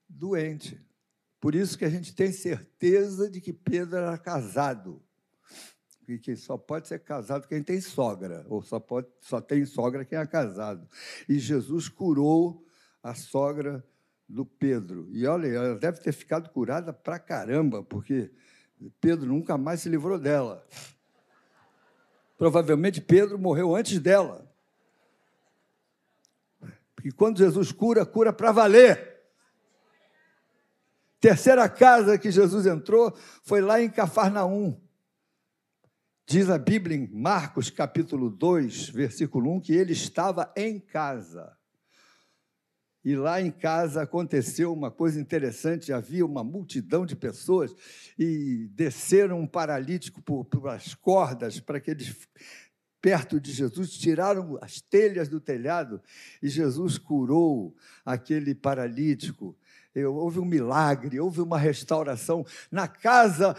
doente. 0.10 0.80
Por 1.40 1.56
isso 1.56 1.78
que 1.78 1.86
a 1.86 1.90
gente 1.90 2.14
tem 2.14 2.32
certeza 2.32 3.30
de 3.30 3.42
que 3.42 3.54
Pedro 3.54 3.98
era 3.98 4.18
casado. 4.18 5.02
Porque 6.06 6.36
só 6.36 6.58
pode 6.58 6.88
ser 6.88 7.00
casado 7.00 7.48
quem 7.48 7.62
tem 7.64 7.80
sogra, 7.80 8.46
ou 8.50 8.62
só, 8.62 8.80
pode, 8.80 9.08
só 9.22 9.40
tem 9.40 9.66
sogra 9.66 10.04
quem 10.04 10.18
é 10.18 10.26
casado. 10.26 10.88
E 11.30 11.38
Jesus 11.38 11.88
curou 11.88 12.66
a 13.02 13.14
sogra 13.14 13.86
do 14.28 14.46
Pedro. 14.46 15.08
E 15.12 15.26
olha, 15.26 15.48
ela 15.48 15.76
deve 15.76 16.00
ter 16.00 16.12
ficado 16.12 16.50
curada 16.50 16.92
pra 16.92 17.20
caramba, 17.20 17.84
porque 17.84 18.32
Pedro 19.00 19.28
nunca 19.28 19.58
mais 19.58 19.82
se 19.82 19.90
livrou 19.90 20.18
dela. 20.18 20.66
Provavelmente 22.38 23.00
Pedro 23.00 23.38
morreu 23.38 23.76
antes 23.76 24.00
dela. 24.00 24.52
Porque 26.96 27.12
quando 27.12 27.38
Jesus 27.38 27.72
cura, 27.72 28.06
cura 28.06 28.34
para 28.34 28.52
valer. 28.52 29.12
Terceira 31.20 31.70
casa 31.70 32.18
que 32.18 32.32
Jesus 32.32 32.66
entrou 32.66 33.16
foi 33.44 33.62
lá 33.62 33.80
em 33.80 33.90
Cafarnaum. 33.90 34.80
Diz 36.32 36.50
a 36.50 36.58
Bíblia 36.58 36.96
em 36.96 37.10
Marcos 37.12 37.70
capítulo 37.70 38.30
2, 38.30 38.88
versículo 38.88 39.54
1, 39.58 39.60
que 39.60 39.74
ele 39.74 39.92
estava 39.92 40.50
em 40.56 40.80
casa. 40.80 41.52
E 43.04 43.18
lá 43.18 43.42
em 43.42 43.52
casa 43.52 44.04
aconteceu 44.04 44.72
uma 44.72 44.90
coisa 44.90 45.20
interessante: 45.20 45.92
havia 45.92 46.26
uma 46.26 46.42
multidão 46.42 47.06
de 47.06 47.18
pessoas 47.18 47.76
e 48.18 48.70
desceram 48.72 49.42
um 49.42 49.46
paralítico 49.46 50.22
por, 50.22 50.46
por 50.46 50.70
as 50.70 50.94
cordas 50.96 51.60
para 51.60 51.82
que 51.82 51.92
eles, 51.92 52.16
perto 53.02 53.38
de 53.38 53.52
Jesus, 53.52 53.92
tiraram 53.92 54.58
as 54.62 54.80
telhas 54.80 55.28
do 55.28 55.42
telhado 55.42 56.02
e 56.42 56.48
Jesus 56.48 56.98
curou 56.98 57.76
aquele 58.06 58.56
paralítico. 58.56 59.54
Houve 59.94 60.40
um 60.40 60.46
milagre, 60.46 61.20
houve 61.20 61.42
uma 61.42 61.58
restauração. 61.58 62.46
Na 62.72 62.88
casa 62.88 63.54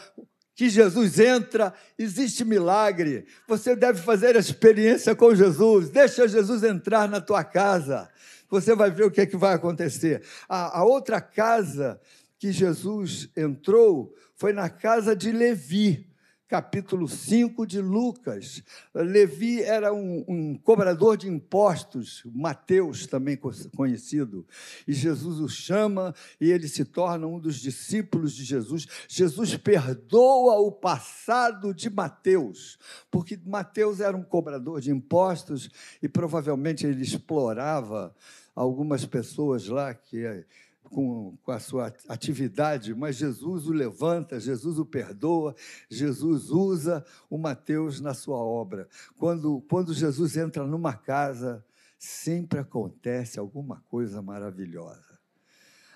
que 0.62 0.71
Jesus 0.71 1.19
entra, 1.19 1.75
existe 1.99 2.45
milagre. 2.45 3.26
Você 3.49 3.75
deve 3.75 4.00
fazer 4.00 4.37
a 4.37 4.38
experiência 4.38 5.12
com 5.12 5.35
Jesus. 5.35 5.90
Deixa 5.90 6.28
Jesus 6.28 6.62
entrar 6.62 7.09
na 7.09 7.21
tua 7.21 7.42
casa 7.42 8.09
você 8.49 8.75
vai 8.75 8.90
ver 8.90 9.04
o 9.04 9.11
que 9.11 9.23
é 9.23 9.26
que 9.26 9.37
vai 9.37 9.54
acontecer. 9.54 10.23
A, 10.47 10.81
a 10.81 10.85
outra 10.85 11.23
casa 11.23 11.99
que 12.38 12.52
Jesus 12.52 13.31
entrou 13.35 14.14
foi 14.37 14.52
na 14.52 14.69
casa 14.69 15.16
de 15.16 15.33
Levi 15.33 16.12
capítulo 16.52 17.09
5 17.09 17.66
de 17.66 17.80
Lucas. 17.80 18.62
Levi 18.94 19.62
era 19.62 19.90
um, 19.90 20.23
um, 20.28 20.54
cobrador 20.54 21.16
de 21.16 21.26
impostos, 21.26 22.23
Mateus 22.26 23.06
também 23.06 23.38
conhecido, 23.75 24.47
e 24.87 24.92
Jesus 24.92 25.40
o 25.40 25.49
chama 25.49 26.14
e 26.38 26.50
ele 26.50 26.68
se 26.68 26.85
torna 26.85 27.26
um 27.26 27.40
dos 27.40 27.56
discípulos 27.56 28.35
de 28.35 28.44
Jesus. 28.44 28.87
Jesus 29.09 29.56
perdoa 29.56 30.59
o 30.59 30.71
passado 30.71 31.73
de 31.73 31.88
Mateus, 31.88 32.78
porque 33.11 33.40
Mateus 33.47 34.00
era 34.00 34.14
um 34.14 34.23
cobrador 34.23 34.78
de 34.78 34.90
impostos 34.90 35.71
e 36.02 36.09
provavelmente 36.09 36.87
ele 36.87 37.02
explorava 37.02 38.14
algumas 38.54 39.06
pessoas 39.06 39.68
lá 39.68 39.94
que 39.94 40.44
com, 40.93 41.37
com, 41.43 41.51
a 41.51 41.59
sua 41.59 41.93
atividade, 42.09 42.95
mas 42.95 43.17
Jesus 43.17 43.67
o 43.67 43.73
levanta, 43.73 44.39
Jesus 44.39 44.79
o 44.79 44.85
perdoa, 44.85 45.55
Jesus 45.89 46.51
usa 46.51 47.05
o 47.31 47.39
Mateus 47.39 48.01
na 48.01 48.15
sua 48.15 48.37
obra. 48.37 48.87
Quando, 49.17 49.63
quando 49.63 49.95
Jesus 49.95 50.37
entra 50.37 50.67
numa 50.67 50.93
casa, 50.95 51.65
sempre 51.99 52.59
acontece 52.59 53.39
alguma 53.39 53.81
coisa 53.89 54.21
maravilhosa. 54.21 55.19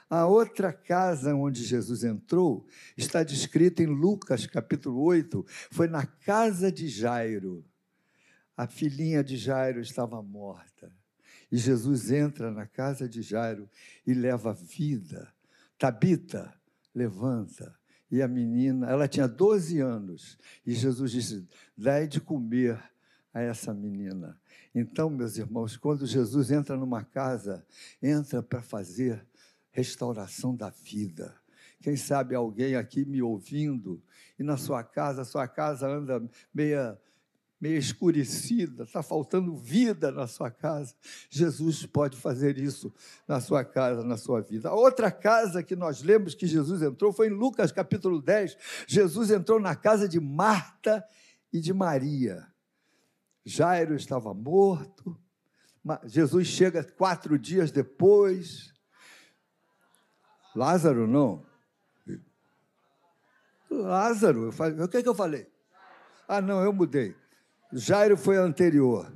A 0.09 0.27
outra 0.27 0.73
casa 0.73 1.35
onde 1.35 1.65
Jesus 1.65 2.05
entrou 2.05 2.67
está 2.97 3.23
descrita 3.23 3.83
em 3.83 3.87
Lucas 3.87 4.47
capítulo 4.47 5.03
8, 5.03 5.45
foi 5.71 5.89
na 5.89 6.07
casa 6.07 6.73
de 6.73 6.89
Jairo. 6.89 7.65
A 8.57 8.67
filhinha 8.67 9.23
de 9.23 9.37
Jairo 9.37 9.81
estava 9.81 10.23
morta. 10.23 10.91
E 11.51 11.57
Jesus 11.57 12.11
entra 12.11 12.51
na 12.51 12.67
casa 12.67 13.09
de 13.09 13.23
Jairo 13.23 13.69
e 14.07 14.13
leva 14.13 14.53
vida. 14.53 15.33
Tabita, 15.79 16.53
levanta. 16.95 17.75
E 18.11 18.23
a 18.23 18.29
menina, 18.29 18.89
ela 18.89 19.09
tinha 19.09 19.29
12 19.29 19.81
anos. 19.81 20.39
E 20.65 20.73
Jesus 20.73 21.11
disse: 21.11 21.49
dai 21.77 22.07
de 22.07 22.21
comer 22.21 22.83
a 23.33 23.41
essa 23.41 23.75
menina. 23.75 24.39
Então, 24.75 25.11
meus 25.11 25.37
irmãos, 25.37 25.77
quando 25.77 26.07
Jesus 26.07 26.51
entra 26.51 26.77
numa 26.77 27.05
casa, 27.05 27.65
entra 28.03 28.43
para 28.43 28.63
fazer 28.63 29.27
restauração 29.71 30.57
da 30.57 30.71
vida. 30.71 31.35
Quem 31.81 31.97
sabe 31.97 32.35
alguém 32.35 32.77
aqui 32.77 33.05
me 33.05 33.21
ouvindo 33.21 34.03
e 34.39 34.43
na 34.43 34.57
sua 34.57 34.83
casa, 34.83 35.25
sua 35.25 35.47
casa 35.47 35.87
anda 35.87 36.23
meia 36.53 36.99
meio 37.61 37.79
escurecida, 37.79 38.85
está 38.85 39.03
faltando 39.03 39.57
vida 39.57 40.11
na 40.11 40.27
sua 40.27 40.51
casa. 40.51 40.95
Jesus 41.31 41.87
pode 41.87 42.17
fazer 42.17 42.59
isso 42.59 42.93
na 43.27 43.41
sua 43.41 43.65
casa, 43.65 44.05
na 44.05 44.17
sua 44.17 44.43
vida. 44.43 44.69
A 44.69 44.75
outra 44.75 45.11
casa 45.11 45.63
que 45.63 45.75
nós 45.75 46.03
lemos 46.03 46.35
que 46.35 46.47
Jesus 46.47 46.83
entrou 46.83 47.13
foi 47.13 47.29
em 47.29 47.31
Lucas 47.31 47.73
capítulo 47.73 48.21
10. 48.21 48.57
Jesus 48.87 49.31
entrou 49.31 49.59
na 49.59 49.75
casa 49.75 50.09
de 50.09 50.21
Marta 50.21 51.05
e 51.53 51.61
de 51.61 51.73
Maria. 51.73 52.47
Jairo 53.45 53.95
estava 53.95 54.35
morto. 54.35 55.19
Jesus 56.05 56.49
chega 56.49 56.85
quatro 56.85 57.39
dias 57.39 57.71
depois. 57.71 58.75
Lázaro 60.55 61.07
não. 61.07 61.47
Lázaro, 63.71 64.51
o 64.51 64.89
que, 64.89 64.99
é 64.99 65.03
que 65.03 65.09
eu 65.09 65.15
falei? 65.15 65.51
Ah, 66.27 66.41
não, 66.41 66.63
eu 66.63 66.73
mudei. 66.73 67.15
Jairo 67.73 68.17
foi 68.17 68.37
anterior. 68.37 69.13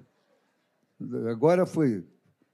Agora 1.31 1.65
foi. 1.65 2.05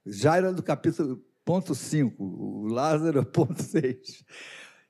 Jairo 0.05 0.47
é 0.47 0.53
do 0.53 0.63
capítulo 0.63 1.21
ponto 1.43 1.73
5, 1.73 2.23
o 2.23 2.67
Lázaro 2.67 3.25
ponto 3.25 3.61
6. 3.61 4.23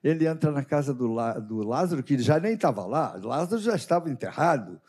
Ele 0.04 0.28
entra 0.28 0.52
na 0.52 0.64
casa 0.64 0.94
do, 0.94 1.08
do 1.42 1.58
Lázaro, 1.64 2.04
que 2.04 2.18
já 2.20 2.40
nem 2.40 2.54
estava 2.54 2.86
lá, 2.86 3.20
Lázaro 3.22 3.62
já 3.62 3.76
estava 3.76 4.10
enterrado, 4.10 4.80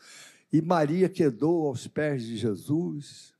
e 0.51 0.61
Maria 0.61 1.09
quedou 1.09 1.67
aos 1.67 1.87
pés 1.87 2.23
de 2.23 2.37
Jesus. 2.37 3.33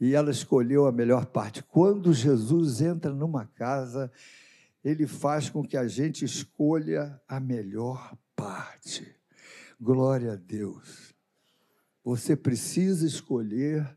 E 0.00 0.14
ela 0.14 0.30
escolheu 0.30 0.86
a 0.86 0.92
melhor 0.92 1.26
parte. 1.26 1.62
Quando 1.62 2.14
Jesus 2.14 2.80
entra 2.80 3.12
numa 3.12 3.44
casa, 3.44 4.10
ele 4.82 5.06
faz 5.06 5.50
com 5.50 5.62
que 5.62 5.76
a 5.76 5.86
gente 5.86 6.24
escolha 6.24 7.20
a 7.28 7.38
melhor 7.38 8.16
parte. 8.34 9.14
Glória 9.78 10.32
a 10.32 10.36
Deus. 10.36 11.09
Você 12.04 12.34
precisa 12.34 13.06
escolher 13.06 13.88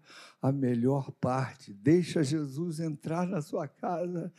a 0.42 0.52
melhor 0.52 1.10
parte. 1.22 1.74
Deixa 1.74 2.22
Jesus 2.22 2.82
entrar 2.82 3.26
na 3.26 3.42
sua 3.42 3.66
casa, 3.66 4.32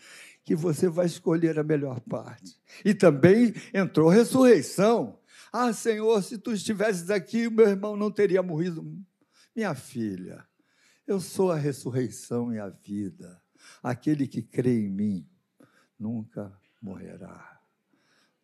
que 0.44 0.54
você 0.54 0.86
vai 0.86 1.06
escolher 1.06 1.58
a 1.58 1.64
melhor 1.64 1.98
parte. 2.00 2.60
E 2.84 2.92
também 2.92 3.54
entrou 3.72 4.10
ressurreição. 4.10 5.18
Ah, 5.50 5.72
Senhor, 5.72 6.22
se 6.22 6.36
tu 6.36 6.52
estivesses 6.52 7.08
aqui, 7.08 7.48
meu 7.48 7.66
irmão 7.66 7.96
não 7.96 8.10
teria 8.10 8.42
morrido. 8.42 8.84
Minha 9.56 9.74
filha, 9.74 10.44
eu 11.06 11.20
sou 11.20 11.50
a 11.50 11.56
ressurreição 11.56 12.52
e 12.52 12.58
a 12.58 12.68
vida. 12.68 13.40
Aquele 13.82 14.26
que 14.26 14.42
crê 14.42 14.84
em 14.84 14.90
mim 14.90 15.28
nunca 15.98 16.52
morrerá. 16.82 17.60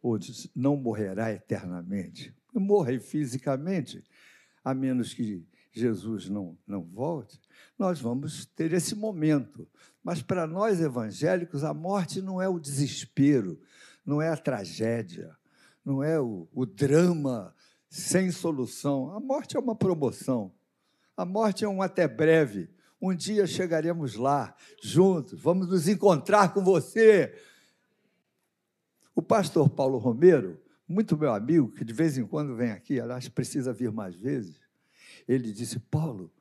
Ou 0.01 0.19
não 0.57 0.77
morrerá 0.77 1.31
eternamente. 1.31 2.35
Morre 2.55 2.99
fisicamente, 2.99 4.03
a 4.65 4.75
menos 4.75 5.15
que 5.15 5.45
Jesus 5.73 6.29
não, 6.29 6.57
não 6.67 6.83
volte, 6.83 7.41
nós 7.79 8.01
vamos 8.01 8.45
ter 8.45 8.73
esse 8.73 8.95
momento. 8.95 9.69
Mas 10.03 10.23
para 10.23 10.47
nós 10.47 10.81
evangélicos, 10.81 11.63
a 11.63 11.73
morte 11.73 12.21
não 12.21 12.41
é 12.41 12.49
o 12.49 12.59
desespero, 12.59 13.61
não 14.05 14.21
é 14.21 14.29
a 14.29 14.37
tragédia, 14.37 15.37
não 15.85 16.03
é 16.03 16.21
o, 16.21 16.49
o 16.53 16.67
drama 16.67 17.55
sem 17.89 18.31
solução. 18.31 19.15
A 19.15 19.21
morte 19.21 19.57
é 19.57 19.61
uma 19.61 19.75
promoção. 19.75 20.53
A 21.17 21.25
morte 21.25 21.65
é 21.65 21.69
um 21.69 21.83
até 21.83 22.09
breve. 22.09 22.69
Um 23.01 23.15
dia 23.15 23.47
chegaremos 23.47 24.15
lá, 24.15 24.55
juntos, 24.83 25.41
vamos 25.41 25.69
nos 25.69 25.89
encontrar 25.89 26.53
com 26.53 26.63
você. 26.63 27.35
O 29.15 29.23
pastor 29.23 29.71
Paulo 29.71 29.97
Romero, 29.97 30.61
muito 30.91 31.17
meu 31.17 31.33
amigo, 31.33 31.71
que 31.71 31.85
de 31.85 31.93
vez 31.93 32.19
em 32.19 32.27
quando 32.27 32.57
vem 32.57 32.73
aqui, 32.73 32.99
aliás, 32.99 33.29
precisa 33.29 33.73
vir 33.73 33.93
mais 33.93 34.17
vezes, 34.17 34.61
ele 35.29 35.53
disse: 35.53 35.79
Paulo, 35.79 36.33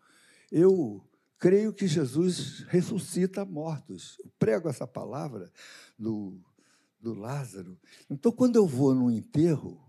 eu 0.52 1.08
creio 1.38 1.72
que 1.72 1.88
Jesus 1.88 2.62
ressuscita 2.68 3.46
mortos. 3.46 4.18
Eu 4.24 4.32
prego 4.40 4.68
essa 4.68 4.88
palavra 4.88 5.52
do, 5.98 6.42
do 7.00 7.14
Lázaro. 7.14 7.80
Então, 8.10 8.32
quando 8.32 8.56
eu 8.56 8.66
vou 8.66 8.96
num 8.96 9.12
enterro, 9.12 9.80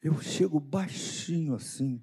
eu 0.00 0.20
chego 0.22 0.60
baixinho 0.60 1.56
assim, 1.56 2.00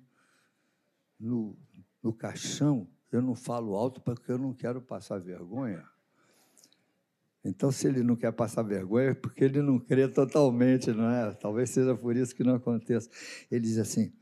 no, 1.17 1.57
no 2.01 2.11
caixão, 2.13 2.89
eu 3.09 3.21
não 3.21 3.35
falo 3.35 3.73
alto 3.73 4.01
porque 4.01 4.29
eu 4.29 4.37
não 4.37 4.53
quero 4.53 4.81
passar 4.81 5.17
vergonha. 5.17 5.87
Então, 7.43 7.71
se 7.71 7.87
ele 7.87 8.03
não 8.03 8.15
quer 8.15 8.31
passar 8.31 8.63
vergonha, 8.63 9.09
é 9.09 9.13
porque 9.13 9.43
ele 9.43 9.61
não 9.61 9.77
crê 9.77 10.07
totalmente, 10.07 10.91
não 10.91 11.09
é? 11.09 11.33
Talvez 11.33 11.69
seja 11.69 11.95
por 11.95 12.15
isso 12.15 12.33
que 12.33 12.43
não 12.43 12.55
aconteça. 12.55 13.09
Ele 13.51 13.61
diz 13.61 13.77
assim: 13.77 14.13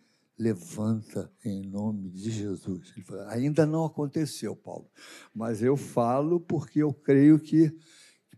levanta 0.41 1.31
em 1.45 1.61
nome 1.61 2.09
de 2.09 2.31
Jesus. 2.31 2.91
Ele 2.95 3.05
falou, 3.05 3.27
ainda 3.27 3.63
não 3.63 3.85
aconteceu, 3.85 4.55
Paulo, 4.55 4.89
mas 5.33 5.61
eu 5.61 5.77
falo 5.77 6.39
porque 6.39 6.81
eu 6.81 6.91
creio 6.91 7.39
que 7.39 7.71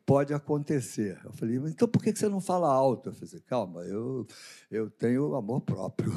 pode 0.05 0.33
acontecer. 0.33 1.17
Eu 1.23 1.31
falei, 1.31 1.55
então 1.55 1.87
por 1.87 2.03
que 2.03 2.13
você 2.13 2.27
não 2.27 2.41
fala 2.41 2.67
alto? 2.67 3.09
Eu 3.09 3.13
falei, 3.13 3.39
calma, 3.45 3.81
eu, 3.83 4.27
eu 4.69 4.89
tenho 4.89 5.33
amor 5.33 5.61
próprio. 5.61 6.11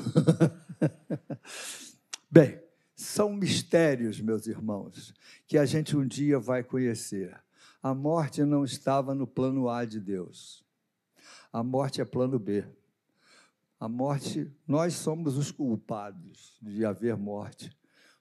Bem, 2.28 2.60
são 2.96 3.32
mistérios, 3.32 4.20
meus 4.20 4.48
irmãos, 4.48 5.14
que 5.46 5.56
a 5.56 5.64
gente 5.64 5.96
um 5.96 6.06
dia 6.06 6.40
vai 6.40 6.64
conhecer. 6.64 7.38
A 7.86 7.94
morte 7.94 8.42
não 8.42 8.64
estava 8.64 9.14
no 9.14 9.28
plano 9.28 9.68
A 9.68 9.84
de 9.84 10.00
Deus. 10.00 10.64
A 11.52 11.62
morte 11.62 12.00
é 12.00 12.04
plano 12.04 12.36
B. 12.36 12.64
A 13.78 13.88
morte, 13.88 14.52
nós 14.66 14.94
somos 14.94 15.36
os 15.36 15.52
culpados 15.52 16.58
de 16.60 16.84
haver 16.84 17.16
morte, 17.16 17.70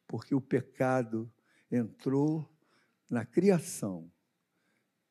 porque 0.07 0.35
o 0.35 0.39
pecado 0.39 1.27
entrou 1.71 2.47
na 3.09 3.25
criação 3.25 4.07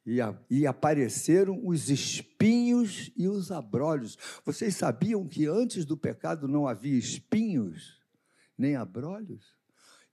e, 0.07 0.20
a, 0.20 0.33
e 0.48 0.68
apareceram 0.68 1.61
os 1.66 1.90
espinhos 1.90 3.11
e 3.16 3.26
os 3.26 3.50
abrolhos. 3.50 4.16
Vocês 4.44 4.76
sabiam 4.76 5.26
que 5.26 5.46
antes 5.46 5.85
do 5.85 5.96
pecado 5.96 6.46
não 6.46 6.68
havia 6.68 6.96
espinhos 6.96 8.00
nem 8.57 8.76
abrolhos? 8.76 9.59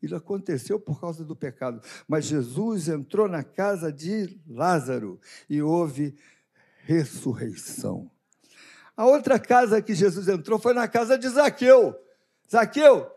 Isso 0.02 0.16
aconteceu 0.16 0.80
por 0.80 1.00
causa 1.00 1.24
do 1.24 1.36
pecado. 1.36 1.82
Mas 2.08 2.26
Jesus 2.26 2.88
entrou 2.88 3.28
na 3.28 3.44
casa 3.44 3.92
de 3.92 4.40
Lázaro 4.48 5.20
e 5.50 5.62
houve 5.62 6.16
ressurreição. 6.84 8.10
A 8.98 9.06
outra 9.06 9.40
casa 9.40 9.82
que 9.82 9.94
Jesus 9.94 10.28
entrou 10.28 10.60
foi 10.60 10.74
na 10.74 10.88
casa 10.88 11.18
de 11.18 11.30
Zaqueu. 11.30 11.96
Zaqueu, 12.50 13.10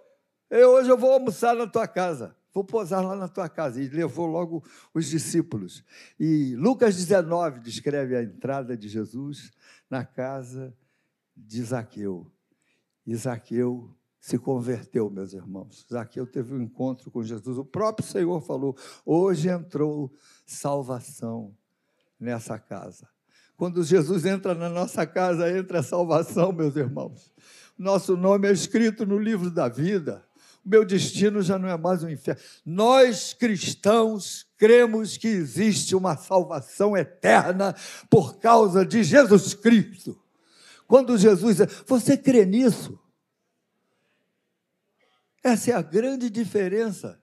eu, 0.50 0.70
hoje 0.70 0.90
eu 0.90 0.98
vou 0.98 1.12
almoçar 1.12 1.56
na 1.56 1.66
tua 1.66 1.88
casa. 1.88 2.36
Vou 2.52 2.62
posar 2.62 3.04
lá 3.04 3.16
na 3.16 3.28
tua 3.28 3.48
casa. 3.48 3.82
E 3.82 3.88
levou 3.88 4.26
logo 4.26 4.64
os 4.92 5.06
discípulos. 5.06 5.84
E 6.20 6.54
Lucas 6.56 6.94
19 6.94 7.60
descreve 7.60 8.16
a 8.16 8.22
entrada 8.22 8.76
de 8.76 8.88
Jesus 8.88 9.50
na 9.90 10.04
casa 10.04 10.72
de 11.36 11.62
Zaqueu. 11.62 12.30
E 13.06 13.14
Zaqueu 13.16 13.94
se 14.24 14.38
converteu, 14.38 15.10
meus 15.10 15.34
irmãos. 15.34 15.84
Zaqueu 15.92 16.26
teve 16.26 16.54
um 16.54 16.62
encontro 16.62 17.10
com 17.10 17.22
Jesus. 17.22 17.58
O 17.58 17.64
próprio 17.64 18.08
Senhor 18.08 18.40
falou: 18.40 18.74
hoje 19.04 19.50
entrou 19.50 20.10
salvação 20.46 21.54
nessa 22.18 22.58
casa. 22.58 23.06
Quando 23.54 23.84
Jesus 23.84 24.24
entra 24.24 24.54
na 24.54 24.70
nossa 24.70 25.06
casa, 25.06 25.50
entra 25.50 25.80
a 25.80 25.82
salvação, 25.82 26.52
meus 26.52 26.74
irmãos. 26.74 27.34
Nosso 27.76 28.16
nome 28.16 28.48
é 28.48 28.52
escrito 28.52 29.04
no 29.04 29.18
livro 29.18 29.50
da 29.50 29.68
vida. 29.68 30.24
O 30.64 30.70
meu 30.70 30.86
destino 30.86 31.42
já 31.42 31.58
não 31.58 31.68
é 31.68 31.76
mais 31.76 32.02
um 32.02 32.08
inferno. 32.08 32.40
Nós 32.64 33.34
cristãos 33.34 34.46
cremos 34.56 35.18
que 35.18 35.28
existe 35.28 35.94
uma 35.94 36.16
salvação 36.16 36.96
eterna 36.96 37.76
por 38.08 38.38
causa 38.38 38.86
de 38.86 39.04
Jesus 39.04 39.52
Cristo. 39.52 40.18
Quando 40.86 41.18
Jesus, 41.18 41.58
você 41.86 42.16
crê 42.16 42.46
nisso? 42.46 43.03
Essa 45.44 45.72
é 45.72 45.74
a 45.74 45.82
grande 45.82 46.30
diferença. 46.30 47.20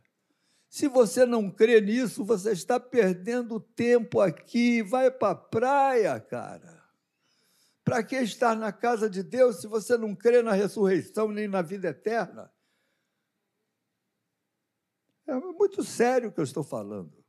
Se 0.69 0.87
você 0.87 1.25
não 1.25 1.49
crê 1.49 1.81
nisso, 1.81 2.23
você 2.23 2.51
está 2.51 2.79
perdendo 2.79 3.59
tempo 3.59 4.21
aqui. 4.21 4.83
Vai 4.83 5.09
para 5.09 5.31
a 5.31 5.35
praia, 5.35 6.19
cara. 6.19 6.85
Para 7.83 8.03
que 8.03 8.15
estar 8.17 8.55
na 8.55 8.71
casa 8.71 9.09
de 9.09 9.23
Deus 9.23 9.59
se 9.59 9.67
você 9.67 9.97
não 9.97 10.15
crê 10.15 10.43
na 10.43 10.53
ressurreição 10.53 11.31
nem 11.31 11.47
na 11.47 11.63
vida 11.63 11.89
eterna? 11.89 12.53
É 15.25 15.33
muito 15.33 15.83
sério 15.83 16.29
o 16.29 16.31
que 16.31 16.39
eu 16.39 16.43
estou 16.43 16.63
falando. 16.63 17.25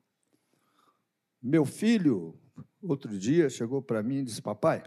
Meu 1.43 1.65
filho, 1.65 2.39
outro 2.83 3.19
dia, 3.19 3.49
chegou 3.49 3.81
para 3.81 4.03
mim 4.03 4.19
e 4.19 4.25
disse: 4.25 4.43
Papai, 4.43 4.85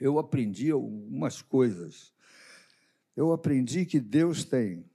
eu 0.00 0.16
aprendi 0.16 0.70
algumas 0.70 1.42
coisas. 1.42 2.14
Eu 3.16 3.32
aprendi 3.32 3.84
que 3.84 3.98
Deus 3.98 4.44
tem 4.44 4.90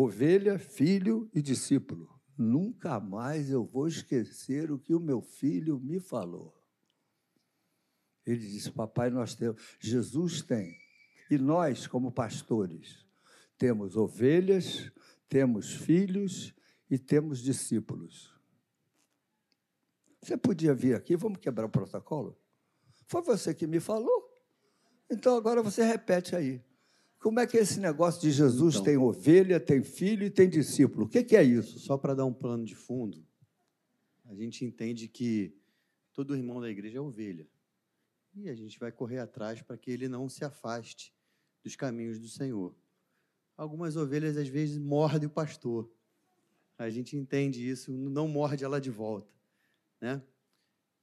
ovelha, 0.00 0.58
filho 0.58 1.28
e 1.34 1.42
discípulo. 1.42 2.08
Nunca 2.36 3.00
mais 3.00 3.50
eu 3.50 3.64
vou 3.64 3.88
esquecer 3.88 4.70
o 4.70 4.78
que 4.78 4.94
o 4.94 5.00
meu 5.00 5.20
filho 5.20 5.80
me 5.80 5.98
falou. 5.98 6.54
Ele 8.24 8.38
disse: 8.46 8.70
Papai, 8.70 9.10
nós 9.10 9.34
temos. 9.34 9.60
Jesus 9.80 10.40
tem. 10.40 10.76
E 11.28 11.36
nós, 11.36 11.86
como 11.86 12.12
pastores, 12.12 13.04
temos 13.58 13.96
ovelhas, 13.96 14.90
temos 15.28 15.74
filhos 15.74 16.54
e 16.88 16.96
temos 16.96 17.40
discípulos. 17.40 18.32
Você 20.22 20.36
podia 20.36 20.74
vir 20.74 20.94
aqui, 20.94 21.16
vamos 21.16 21.38
quebrar 21.38 21.66
o 21.66 21.70
protocolo? 21.70 22.38
Foi 23.08 23.22
você 23.22 23.52
que 23.52 23.66
me 23.66 23.80
falou. 23.80 24.28
Então 25.10 25.36
agora 25.36 25.62
você 25.62 25.82
repete 25.82 26.36
aí. 26.36 26.62
Como 27.18 27.40
é 27.40 27.46
que 27.46 27.56
é 27.56 27.60
esse 27.60 27.80
negócio 27.80 28.20
de 28.20 28.30
Jesus 28.30 28.74
então, 28.74 28.84
tem 28.84 28.96
ovelha, 28.96 29.58
tem 29.58 29.82
filho 29.82 30.24
e 30.24 30.30
tem 30.30 30.48
discípulo? 30.48 31.06
O 31.06 31.08
que, 31.08 31.24
que 31.24 31.36
é 31.36 31.42
isso? 31.42 31.78
Só 31.80 31.98
para 31.98 32.14
dar 32.14 32.24
um 32.24 32.32
plano 32.32 32.64
de 32.64 32.76
fundo, 32.76 33.24
a 34.24 34.34
gente 34.34 34.64
entende 34.64 35.08
que 35.08 35.52
todo 36.12 36.36
irmão 36.36 36.60
da 36.60 36.70
igreja 36.70 36.98
é 36.98 37.00
ovelha. 37.00 37.48
E 38.34 38.48
a 38.48 38.54
gente 38.54 38.78
vai 38.78 38.92
correr 38.92 39.18
atrás 39.18 39.60
para 39.62 39.76
que 39.76 39.90
ele 39.90 40.08
não 40.08 40.28
se 40.28 40.44
afaste 40.44 41.12
dos 41.64 41.74
caminhos 41.74 42.20
do 42.20 42.28
Senhor. 42.28 42.74
Algumas 43.56 43.96
ovelhas, 43.96 44.36
às 44.36 44.48
vezes, 44.48 44.78
mordem 44.78 45.26
o 45.26 45.30
pastor. 45.30 45.90
A 46.78 46.88
gente 46.88 47.16
entende 47.16 47.68
isso, 47.68 47.90
não 47.92 48.28
morde 48.28 48.62
ela 48.62 48.80
de 48.80 48.90
volta. 48.90 49.32
Né? 50.00 50.22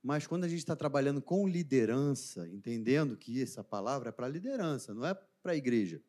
Mas 0.06 0.28
quando 0.28 0.44
a 0.44 0.48
gente 0.48 0.60
está 0.60 0.76
trabalhando 0.76 1.20
com 1.20 1.48
liderança, 1.48 2.48
entendendo 2.50 3.18
que 3.18 3.42
essa 3.42 3.64
palavra 3.64 4.10
é 4.10 4.12
para 4.12 4.28
liderança, 4.28 4.94
não 4.94 5.04
é 5.04 5.16
para 5.16 5.54
a 5.54 5.56
igreja. 5.56 6.00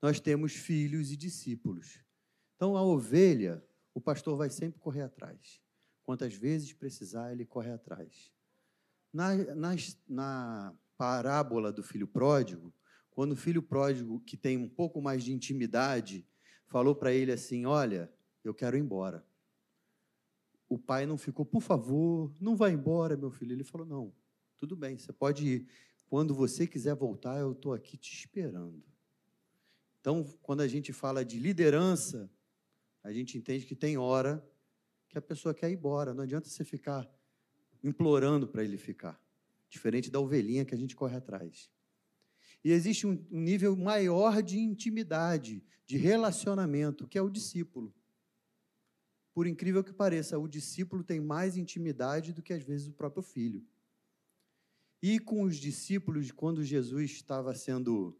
Nós 0.00 0.18
temos 0.18 0.54
filhos 0.54 1.12
e 1.12 1.18
discípulos. 1.18 2.02
Então, 2.54 2.78
a 2.78 2.82
ovelha, 2.82 3.62
o 3.92 4.00
pastor 4.00 4.38
vai 4.38 4.48
sempre 4.48 4.80
correr 4.80 5.02
atrás. 5.02 5.60
Quantas 6.02 6.32
vezes 6.32 6.72
precisar, 6.72 7.30
ele 7.30 7.44
corre 7.44 7.70
atrás. 7.70 8.32
Na, 9.12 9.34
na, 9.54 9.76
na 10.08 10.74
parábola 10.96 11.70
do 11.70 11.82
filho 11.82 12.08
pródigo, 12.08 12.72
quando 13.10 13.32
o 13.32 13.36
filho 13.36 13.62
pródigo, 13.62 14.18
que 14.20 14.38
tem 14.38 14.56
um 14.56 14.68
pouco 14.68 15.02
mais 15.02 15.22
de 15.22 15.34
intimidade, 15.34 16.26
falou 16.68 16.94
para 16.94 17.12
ele 17.12 17.32
assim: 17.32 17.66
Olha, 17.66 18.10
eu 18.42 18.54
quero 18.54 18.78
ir 18.78 18.80
embora. 18.80 19.22
O 20.68 20.78
pai 20.78 21.06
não 21.06 21.16
ficou, 21.16 21.44
por 21.44 21.62
favor, 21.62 22.32
não 22.40 22.56
vá 22.56 22.70
embora, 22.70 23.16
meu 23.16 23.30
filho. 23.30 23.52
Ele 23.52 23.64
falou: 23.64 23.86
Não, 23.86 24.12
tudo 24.58 24.76
bem, 24.76 24.98
você 24.98 25.12
pode 25.12 25.46
ir. 25.46 25.66
Quando 26.06 26.34
você 26.34 26.66
quiser 26.66 26.94
voltar, 26.94 27.38
eu 27.38 27.52
estou 27.52 27.72
aqui 27.72 27.96
te 27.96 28.12
esperando. 28.12 28.82
Então, 30.00 30.24
quando 30.42 30.60
a 30.60 30.68
gente 30.68 30.92
fala 30.92 31.24
de 31.24 31.38
liderança, 31.38 32.30
a 33.02 33.12
gente 33.12 33.36
entende 33.36 33.66
que 33.66 33.74
tem 33.74 33.98
hora 33.98 34.44
que 35.08 35.18
a 35.18 35.22
pessoa 35.22 35.54
quer 35.54 35.70
ir 35.70 35.74
embora. 35.74 36.14
Não 36.14 36.22
adianta 36.22 36.48
você 36.48 36.64
ficar 36.64 37.08
implorando 37.82 38.46
para 38.46 38.62
ele 38.62 38.76
ficar. 38.76 39.20
Diferente 39.68 40.10
da 40.10 40.20
ovelhinha 40.20 40.64
que 40.64 40.74
a 40.74 40.78
gente 40.78 40.94
corre 40.94 41.16
atrás. 41.16 41.70
E 42.64 42.72
existe 42.72 43.06
um, 43.06 43.24
nível 43.30 43.76
maior 43.76 44.42
de 44.42 44.58
intimidade, 44.58 45.62
de 45.84 45.96
relacionamento, 45.96 47.06
que 47.06 47.18
é 47.18 47.22
o 47.22 47.30
discípulo. 47.30 47.94
Por 49.36 49.46
incrível 49.46 49.84
que 49.84 49.92
pareça, 49.92 50.38
o 50.38 50.48
discípulo 50.48 51.04
tem 51.04 51.20
mais 51.20 51.58
intimidade 51.58 52.32
do 52.32 52.40
que 52.40 52.54
às 52.54 52.62
vezes 52.62 52.88
o 52.88 52.92
próprio 52.92 53.22
filho. 53.22 53.62
E 55.02 55.18
com 55.18 55.42
os 55.42 55.56
discípulos, 55.56 56.32
quando 56.32 56.64
Jesus 56.64 57.10
estava 57.10 57.54
sendo. 57.54 58.16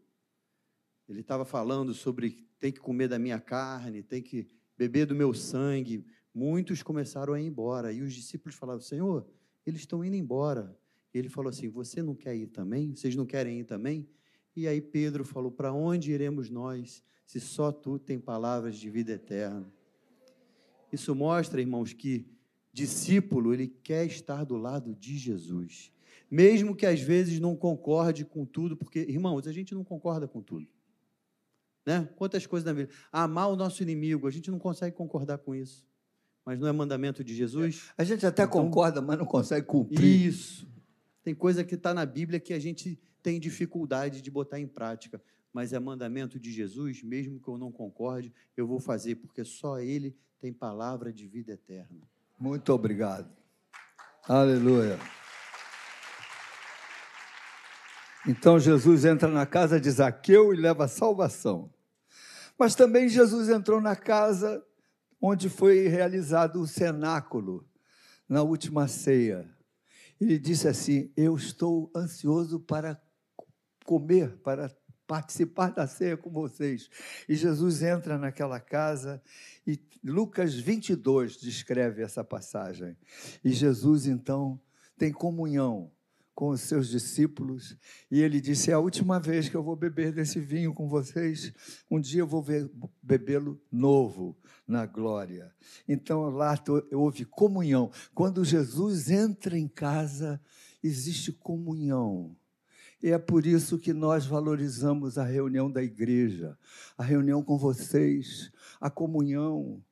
Ele 1.09 1.21
estava 1.21 1.43
falando 1.43 1.91
sobre 1.91 2.47
tem 2.59 2.71
que 2.71 2.79
comer 2.79 3.07
da 3.07 3.17
minha 3.17 3.39
carne, 3.39 4.03
tem 4.03 4.21
que 4.21 4.47
beber 4.77 5.07
do 5.07 5.15
meu 5.15 5.33
sangue. 5.33 6.05
Muitos 6.31 6.83
começaram 6.83 7.33
a 7.33 7.41
ir 7.41 7.47
embora. 7.47 7.91
E 7.91 8.03
os 8.03 8.13
discípulos 8.13 8.53
falavam: 8.53 8.81
Senhor, 8.81 9.27
eles 9.65 9.79
estão 9.79 10.05
indo 10.05 10.15
embora. 10.15 10.77
E 11.11 11.17
ele 11.17 11.29
falou 11.29 11.49
assim: 11.49 11.67
Você 11.67 12.03
não 12.03 12.13
quer 12.13 12.35
ir 12.35 12.45
também? 12.45 12.95
Vocês 12.95 13.15
não 13.15 13.25
querem 13.25 13.61
ir 13.61 13.63
também? 13.63 14.07
E 14.55 14.67
aí 14.67 14.79
Pedro 14.79 15.25
falou: 15.25 15.51
Para 15.51 15.73
onde 15.73 16.11
iremos 16.11 16.47
nós, 16.51 17.03
se 17.25 17.39
só 17.39 17.71
tu 17.71 17.97
tem 17.97 18.19
palavras 18.19 18.77
de 18.77 18.87
vida 18.87 19.13
eterna? 19.13 19.75
Isso 20.91 21.13
mostra, 21.13 21.61
irmãos, 21.61 21.93
que 21.93 22.25
discípulo, 22.71 23.53
ele 23.53 23.67
quer 23.67 24.05
estar 24.05 24.43
do 24.43 24.55
lado 24.55 24.95
de 24.95 25.17
Jesus. 25.17 25.91
Mesmo 26.29 26.75
que 26.75 26.85
às 26.85 27.01
vezes 27.01 27.39
não 27.39 27.55
concorde 27.55 28.23
com 28.23 28.45
tudo, 28.45 28.77
porque, 28.77 28.99
irmãos, 28.99 29.47
a 29.47 29.51
gente 29.51 29.73
não 29.73 29.83
concorda 29.83 30.27
com 30.27 30.41
tudo. 30.41 30.67
Né? 31.85 32.07
Quantas 32.15 32.45
coisas 32.45 32.65
na 32.65 32.73
vida. 32.73 32.91
Amar 33.11 33.49
o 33.49 33.55
nosso 33.55 33.81
inimigo, 33.81 34.27
a 34.27 34.31
gente 34.31 34.51
não 34.51 34.59
consegue 34.59 34.95
concordar 34.95 35.37
com 35.37 35.55
isso. 35.55 35.87
Mas 36.45 36.59
não 36.59 36.67
é 36.67 36.71
mandamento 36.71 37.23
de 37.23 37.33
Jesus? 37.33 37.91
A 37.97 38.03
gente 38.03 38.25
até 38.25 38.43
então, 38.43 38.63
concorda, 38.63 39.01
mas 39.01 39.17
não 39.17 39.25
consegue 39.25 39.65
cumprir. 39.65 40.27
Isso. 40.27 40.67
Tem 41.23 41.33
coisa 41.33 41.63
que 41.63 41.75
está 41.75 41.93
na 41.93 42.05
Bíblia 42.05 42.39
que 42.39 42.53
a 42.53 42.59
gente 42.59 42.99
tem 43.23 43.39
dificuldade 43.39 44.21
de 44.21 44.29
botar 44.29 44.59
em 44.59 44.67
prática. 44.67 45.21
Mas 45.51 45.73
é 45.73 45.79
mandamento 45.79 46.39
de 46.39 46.51
Jesus, 46.51 47.01
mesmo 47.01 47.39
que 47.39 47.47
eu 47.47 47.57
não 47.57 47.71
concorde, 47.71 48.31
eu 48.55 48.67
vou 48.67 48.79
fazer, 48.79 49.15
porque 49.15 49.43
só 49.43 49.79
Ele 49.79 50.15
tem 50.39 50.53
palavra 50.53 51.11
de 51.11 51.27
vida 51.27 51.53
eterna. 51.53 52.07
Muito 52.39 52.71
obrigado. 52.71 53.29
Aleluia. 54.27 54.99
Então 58.27 58.59
Jesus 58.59 59.05
entra 59.05 59.29
na 59.29 59.45
casa 59.45 59.79
de 59.79 59.89
Zaqueu 59.89 60.53
e 60.53 60.57
leva 60.57 60.87
salvação. 60.87 61.73
Mas 62.59 62.75
também 62.75 63.07
Jesus 63.07 63.49
entrou 63.49 63.79
na 63.79 63.95
casa 63.95 64.63
onde 65.21 65.49
foi 65.49 65.87
realizado 65.87 66.61
o 66.61 66.67
cenáculo, 66.67 67.65
na 68.27 68.43
última 68.43 68.87
ceia. 68.87 69.49
Ele 70.19 70.37
disse 70.37 70.67
assim: 70.67 71.11
Eu 71.15 71.35
estou 71.35 71.91
ansioso 71.95 72.59
para 72.59 73.01
comer, 73.85 74.37
para 74.39 74.75
participar 75.07 75.71
da 75.71 75.87
ceia 75.87 76.17
com 76.17 76.29
vocês. 76.29 76.89
E 77.27 77.35
Jesus 77.35 77.81
entra 77.81 78.17
naquela 78.17 78.59
casa 78.59 79.21
e 79.65 79.79
Lucas 80.03 80.53
22 80.53 81.37
descreve 81.37 82.03
essa 82.03 82.23
passagem. 82.23 82.95
E 83.43 83.51
Jesus 83.51 84.05
então 84.05 84.59
tem 84.97 85.11
comunhão 85.11 85.91
com 86.35 86.49
os 86.49 86.61
seus 86.61 86.89
discípulos 86.89 87.75
e 88.11 88.21
ele 88.21 88.39
disse: 88.39 88.69
É 88.69 88.73
a 88.73 88.79
última 88.79 89.19
vez 89.19 89.49
que 89.49 89.55
eu 89.55 89.63
vou 89.63 89.75
beber 89.75 90.11
desse 90.11 90.39
vinho 90.39 90.73
com 90.73 90.87
vocês. 90.87 91.51
Um 91.89 91.99
dia 91.99 92.21
eu 92.21 92.27
vou 92.27 92.45
bebê-lo 93.01 93.59
novo 93.71 94.37
na 94.67 94.85
glória. 94.85 95.51
Então 95.87 96.29
lá 96.29 96.53
houve 96.91 97.25
comunhão. 97.25 97.89
Quando 98.13 98.45
Jesus 98.45 99.09
entra 99.09 99.57
em 99.57 99.67
casa, 99.67 100.39
existe 100.83 101.31
comunhão. 101.31 102.35
E 103.01 103.11
é 103.11 103.17
por 103.17 103.45
isso 103.45 103.77
que 103.77 103.93
nós 103.93 104.25
valorizamos 104.25 105.17
a 105.17 105.23
reunião 105.23 105.69
da 105.69 105.83
igreja, 105.83 106.57
a 106.97 107.03
reunião 107.03 107.43
com 107.43 107.57
vocês, 107.57 108.51
a 108.81 108.89
comunhão. 108.89 109.83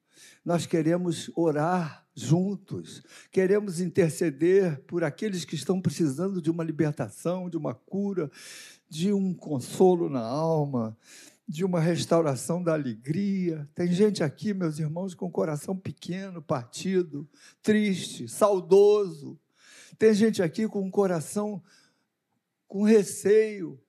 Nós 0.43 0.65
queremos 0.65 1.29
orar 1.35 2.05
juntos, 2.15 3.03
queremos 3.31 3.79
interceder 3.79 4.81
por 4.87 5.03
aqueles 5.03 5.45
que 5.45 5.55
estão 5.55 5.81
precisando 5.81 6.41
de 6.41 6.49
uma 6.49 6.63
libertação, 6.63 7.49
de 7.49 7.57
uma 7.57 7.75
cura, 7.75 8.31
de 8.89 9.13
um 9.13 9.33
consolo 9.33 10.09
na 10.09 10.21
alma, 10.21 10.97
de 11.47 11.63
uma 11.63 11.79
restauração 11.79 12.63
da 12.63 12.73
alegria. 12.73 13.69
Tem 13.75 13.91
gente 13.91 14.23
aqui, 14.23 14.53
meus 14.53 14.79
irmãos, 14.79 15.13
com 15.13 15.27
o 15.27 15.31
coração 15.31 15.77
pequeno, 15.77 16.41
partido, 16.41 17.27
triste, 17.61 18.27
saudoso. 18.27 19.39
Tem 19.97 20.13
gente 20.13 20.41
aqui 20.41 20.67
com 20.67 20.87
o 20.87 20.91
coração 20.91 21.61
com 22.67 22.84
receio. 22.84 23.82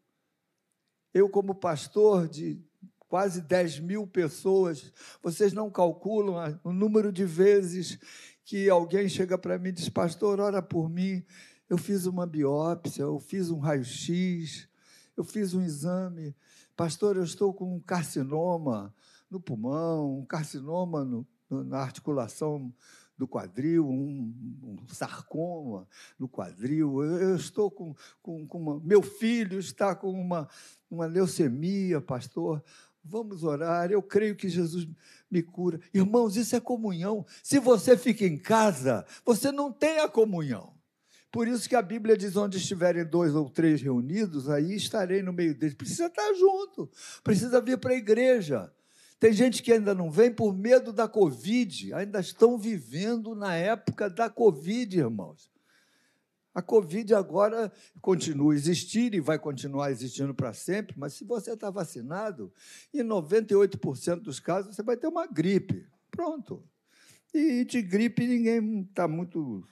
Eu, 1.12 1.28
como 1.28 1.54
pastor 1.54 2.28
de 2.28 2.62
quase 3.08 3.40
10 3.40 3.80
mil 3.80 4.06
pessoas, 4.06 4.92
vocês 5.22 5.52
não 5.52 5.70
calculam 5.70 6.58
o 6.62 6.72
número 6.72 7.12
de 7.12 7.24
vezes 7.24 7.98
que 8.44 8.68
alguém 8.68 9.08
chega 9.08 9.36
para 9.36 9.58
mim 9.58 9.70
e 9.70 9.72
diz: 9.72 9.88
Pastor, 9.88 10.40
ora 10.40 10.62
por 10.62 10.88
mim. 10.88 11.24
Eu 11.68 11.76
fiz 11.76 12.06
uma 12.06 12.24
biópsia, 12.26 13.02
eu 13.02 13.18
fiz 13.18 13.50
um 13.50 13.58
raio-x, 13.58 14.68
eu 15.16 15.24
fiz 15.24 15.52
um 15.52 15.60
exame. 15.60 16.36
Pastor, 16.76 17.16
eu 17.16 17.24
estou 17.24 17.52
com 17.52 17.74
um 17.74 17.80
carcinoma 17.80 18.94
no 19.28 19.40
pulmão, 19.40 20.18
um 20.20 20.24
carcinoma 20.24 21.04
no, 21.04 21.26
no, 21.50 21.64
na 21.64 21.78
articulação 21.78 22.72
do 23.16 23.26
quadril, 23.26 23.88
um, 23.88 24.34
um 24.62 24.88
sarcoma 24.88 25.88
no 26.18 26.28
quadril. 26.28 27.02
Eu, 27.02 27.30
eu 27.30 27.36
estou 27.36 27.70
com, 27.70 27.94
com, 28.22 28.46
com 28.46 28.58
uma. 28.58 28.80
Meu 28.80 29.02
filho 29.02 29.58
está 29.58 29.94
com 29.94 30.10
uma, 30.10 30.48
uma 30.90 31.06
leucemia, 31.06 32.00
pastor. 32.00 32.62
Vamos 33.02 33.44
orar. 33.44 33.90
Eu 33.90 34.02
creio 34.02 34.34
que 34.34 34.48
Jesus 34.48 34.86
me 35.30 35.42
cura. 35.42 35.80
Irmãos, 35.94 36.36
isso 36.36 36.56
é 36.56 36.60
comunhão. 36.60 37.24
Se 37.42 37.58
você 37.58 37.96
fica 37.96 38.24
em 38.24 38.36
casa, 38.36 39.06
você 39.24 39.52
não 39.52 39.72
tem 39.72 40.00
a 40.00 40.08
comunhão. 40.08 40.74
Por 41.30 41.46
isso 41.46 41.68
que 41.68 41.76
a 41.76 41.82
Bíblia 41.82 42.16
diz: 42.16 42.36
onde 42.36 42.56
estiverem 42.56 43.04
dois 43.04 43.34
ou 43.34 43.48
três 43.50 43.80
reunidos, 43.80 44.48
aí 44.48 44.74
estarei 44.74 45.22
no 45.22 45.32
meio 45.32 45.54
deles. 45.54 45.74
Precisa 45.74 46.06
estar 46.06 46.32
junto, 46.34 46.90
precisa 47.22 47.60
vir 47.60 47.78
para 47.78 47.92
a 47.92 47.96
igreja. 47.96 48.72
Tem 49.18 49.32
gente 49.32 49.62
que 49.62 49.72
ainda 49.72 49.94
não 49.94 50.10
vem 50.10 50.32
por 50.32 50.54
medo 50.54 50.92
da 50.92 51.08
Covid, 51.08 51.94
ainda 51.94 52.20
estão 52.20 52.58
vivendo 52.58 53.34
na 53.34 53.54
época 53.54 54.10
da 54.10 54.28
Covid, 54.28 54.98
irmãos. 54.98 55.50
A 56.54 56.62
Covid 56.62 57.14
agora 57.14 57.70
continua 58.00 58.52
a 58.52 58.56
existir 58.56 59.14
e 59.14 59.20
vai 59.20 59.38
continuar 59.38 59.90
existindo 59.90 60.34
para 60.34 60.54
sempre, 60.54 60.94
mas 60.98 61.12
se 61.12 61.24
você 61.24 61.52
está 61.52 61.70
vacinado, 61.70 62.50
em 62.94 63.02
98% 63.02 64.20
dos 64.20 64.40
casos 64.40 64.74
você 64.74 64.82
vai 64.82 64.96
ter 64.96 65.06
uma 65.06 65.26
gripe. 65.26 65.86
Pronto. 66.10 66.64
E 67.34 67.64
de 67.64 67.82
gripe 67.82 68.26
ninguém 68.26 68.80
está 68.80 69.06
muito 69.06 69.66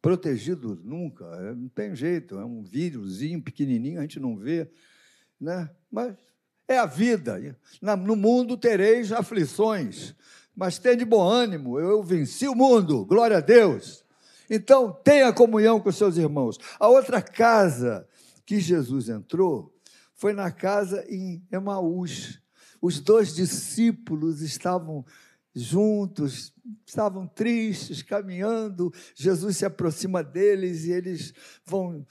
protegido 0.00 0.80
nunca. 0.84 1.24
É, 1.24 1.54
não 1.54 1.68
tem 1.68 1.94
jeito, 1.94 2.38
é 2.38 2.44
um 2.44 2.62
vírusinho 2.62 3.42
pequenininho, 3.42 3.98
a 3.98 4.02
gente 4.02 4.20
não 4.20 4.36
vê. 4.36 4.70
Né? 5.40 5.68
Mas 5.90 6.16
é 6.70 6.78
a 6.78 6.86
vida. 6.86 7.56
No 7.82 8.14
mundo 8.14 8.56
tereis 8.56 9.10
aflições, 9.10 10.14
mas 10.54 10.78
de 10.78 11.04
bom 11.04 11.22
ânimo, 11.22 11.80
eu 11.80 12.02
venci 12.02 12.46
o 12.46 12.54
mundo, 12.54 13.04
glória 13.04 13.38
a 13.38 13.40
Deus. 13.40 14.04
Então, 14.48 14.92
tenha 14.92 15.32
comunhão 15.32 15.80
com 15.80 15.90
seus 15.90 16.16
irmãos. 16.16 16.58
A 16.78 16.88
outra 16.88 17.20
casa 17.20 18.06
que 18.46 18.60
Jesus 18.60 19.08
entrou 19.08 19.74
foi 20.14 20.32
na 20.32 20.52
casa 20.52 21.04
em 21.08 21.44
Emaús. 21.50 22.40
Os 22.80 23.00
dois 23.00 23.34
discípulos 23.34 24.40
estavam 24.40 25.04
juntos, 25.52 26.52
estavam 26.86 27.26
tristes, 27.26 28.02
caminhando. 28.02 28.92
Jesus 29.14 29.56
se 29.56 29.64
aproxima 29.64 30.22
deles 30.22 30.84
e 30.84 30.92
eles 30.92 31.34
vão 31.64 32.06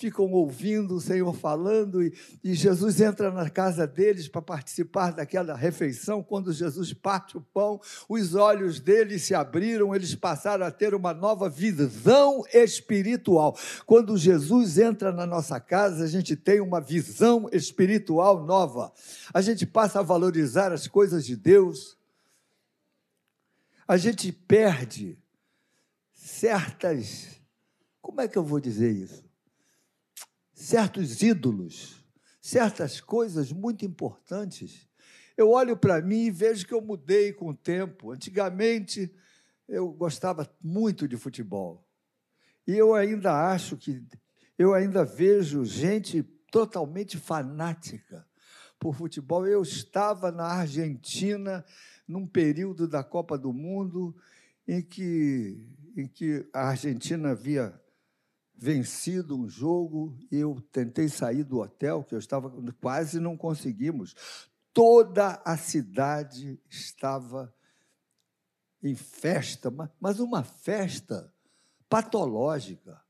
ficam 0.00 0.32
ouvindo 0.32 0.94
o 0.94 1.00
Senhor 1.00 1.30
falando, 1.34 2.02
e, 2.02 2.14
e 2.42 2.54
Jesus 2.54 3.02
entra 3.02 3.30
na 3.30 3.50
casa 3.50 3.86
deles 3.86 4.26
para 4.26 4.40
participar 4.40 5.12
daquela 5.12 5.54
refeição. 5.54 6.22
Quando 6.22 6.54
Jesus 6.54 6.94
parte 6.94 7.36
o 7.36 7.40
pão, 7.42 7.78
os 8.08 8.34
olhos 8.34 8.80
deles 8.80 9.22
se 9.22 9.34
abriram, 9.34 9.94
eles 9.94 10.14
passaram 10.14 10.64
a 10.64 10.70
ter 10.70 10.94
uma 10.94 11.12
nova 11.12 11.50
visão 11.50 12.42
espiritual. 12.50 13.54
Quando 13.84 14.16
Jesus 14.16 14.78
entra 14.78 15.12
na 15.12 15.26
nossa 15.26 15.60
casa, 15.60 16.04
a 16.04 16.08
gente 16.08 16.34
tem 16.34 16.60
uma 16.60 16.80
visão 16.80 17.46
espiritual 17.52 18.42
nova. 18.42 18.90
A 19.34 19.42
gente 19.42 19.66
passa 19.66 20.00
a 20.00 20.02
valorizar 20.02 20.72
as 20.72 20.88
coisas 20.88 21.26
de 21.26 21.36
Deus. 21.36 21.98
A 23.86 23.98
gente 23.98 24.32
perde 24.32 25.18
certas. 26.14 27.38
Como 28.00 28.22
é 28.22 28.28
que 28.28 28.38
eu 28.38 28.44
vou 28.44 28.60
dizer 28.60 28.92
isso? 28.92 29.29
Certos 30.60 31.22
ídolos, 31.22 32.04
certas 32.38 33.00
coisas 33.00 33.50
muito 33.50 33.86
importantes. 33.86 34.86
Eu 35.34 35.48
olho 35.52 35.74
para 35.74 36.02
mim 36.02 36.26
e 36.26 36.30
vejo 36.30 36.66
que 36.66 36.74
eu 36.74 36.82
mudei 36.82 37.32
com 37.32 37.48
o 37.48 37.56
tempo. 37.56 38.12
Antigamente, 38.12 39.10
eu 39.66 39.90
gostava 39.90 40.46
muito 40.62 41.08
de 41.08 41.16
futebol. 41.16 41.82
E 42.66 42.76
eu 42.76 42.94
ainda 42.94 43.50
acho 43.50 43.74
que. 43.74 44.04
Eu 44.58 44.74
ainda 44.74 45.02
vejo 45.02 45.64
gente 45.64 46.22
totalmente 46.52 47.16
fanática 47.16 48.28
por 48.78 48.94
futebol. 48.94 49.46
Eu 49.46 49.62
estava 49.62 50.30
na 50.30 50.44
Argentina 50.44 51.64
num 52.06 52.26
período 52.26 52.86
da 52.86 53.02
Copa 53.02 53.38
do 53.38 53.50
Mundo 53.50 54.14
em 54.68 54.82
que 54.82 55.66
em 55.96 56.06
que 56.06 56.46
a 56.52 56.68
Argentina 56.68 57.30
havia 57.30 57.80
vencido 58.60 59.34
um 59.34 59.48
jogo 59.48 60.14
eu 60.30 60.60
tentei 60.70 61.08
sair 61.08 61.44
do 61.44 61.60
hotel, 61.60 62.04
que 62.04 62.14
eu 62.14 62.18
estava 62.18 62.52
quase 62.78 63.18
não 63.18 63.34
conseguimos. 63.34 64.14
Toda 64.70 65.40
a 65.46 65.56
cidade 65.56 66.60
estava 66.68 67.52
em 68.82 68.94
festa, 68.94 69.72
mas 69.98 70.20
uma 70.20 70.44
festa 70.44 71.32
patológica. 71.88 73.02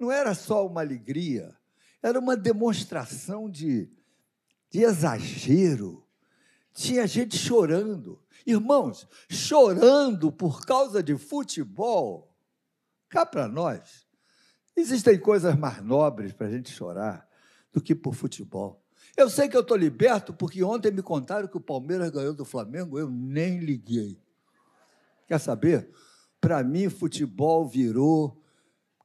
Não 0.00 0.10
era 0.10 0.34
só 0.34 0.66
uma 0.66 0.80
alegria, 0.80 1.54
era 2.02 2.18
uma 2.18 2.34
demonstração 2.34 3.48
de, 3.50 3.90
de 4.70 4.84
exagero. 4.84 6.02
Tinha 6.72 7.06
gente 7.06 7.36
chorando. 7.36 8.22
Irmãos, 8.46 9.06
chorando 9.28 10.32
por 10.32 10.64
causa 10.64 11.02
de 11.02 11.16
futebol, 11.18 12.34
cá 13.08 13.24
para 13.24 13.46
nós, 13.46 14.03
existem 14.76 15.18
coisas 15.18 15.56
mais 15.56 15.82
nobres 15.82 16.32
para 16.32 16.46
a 16.46 16.50
gente 16.50 16.70
chorar 16.70 17.28
do 17.72 17.80
que 17.80 17.94
por 17.94 18.14
futebol. 18.14 18.82
Eu 19.16 19.30
sei 19.30 19.48
que 19.48 19.56
eu 19.56 19.60
estou 19.60 19.76
liberto 19.76 20.32
porque 20.32 20.62
ontem 20.62 20.90
me 20.90 21.02
contaram 21.02 21.46
que 21.46 21.56
o 21.56 21.60
Palmeiras 21.60 22.10
ganhou 22.10 22.34
do 22.34 22.44
Flamengo, 22.44 22.98
eu 22.98 23.08
nem 23.08 23.58
liguei. 23.58 24.20
Quer 25.26 25.38
saber? 25.38 25.88
Para 26.40 26.62
mim, 26.62 26.88
futebol 26.88 27.66
virou 27.66 28.42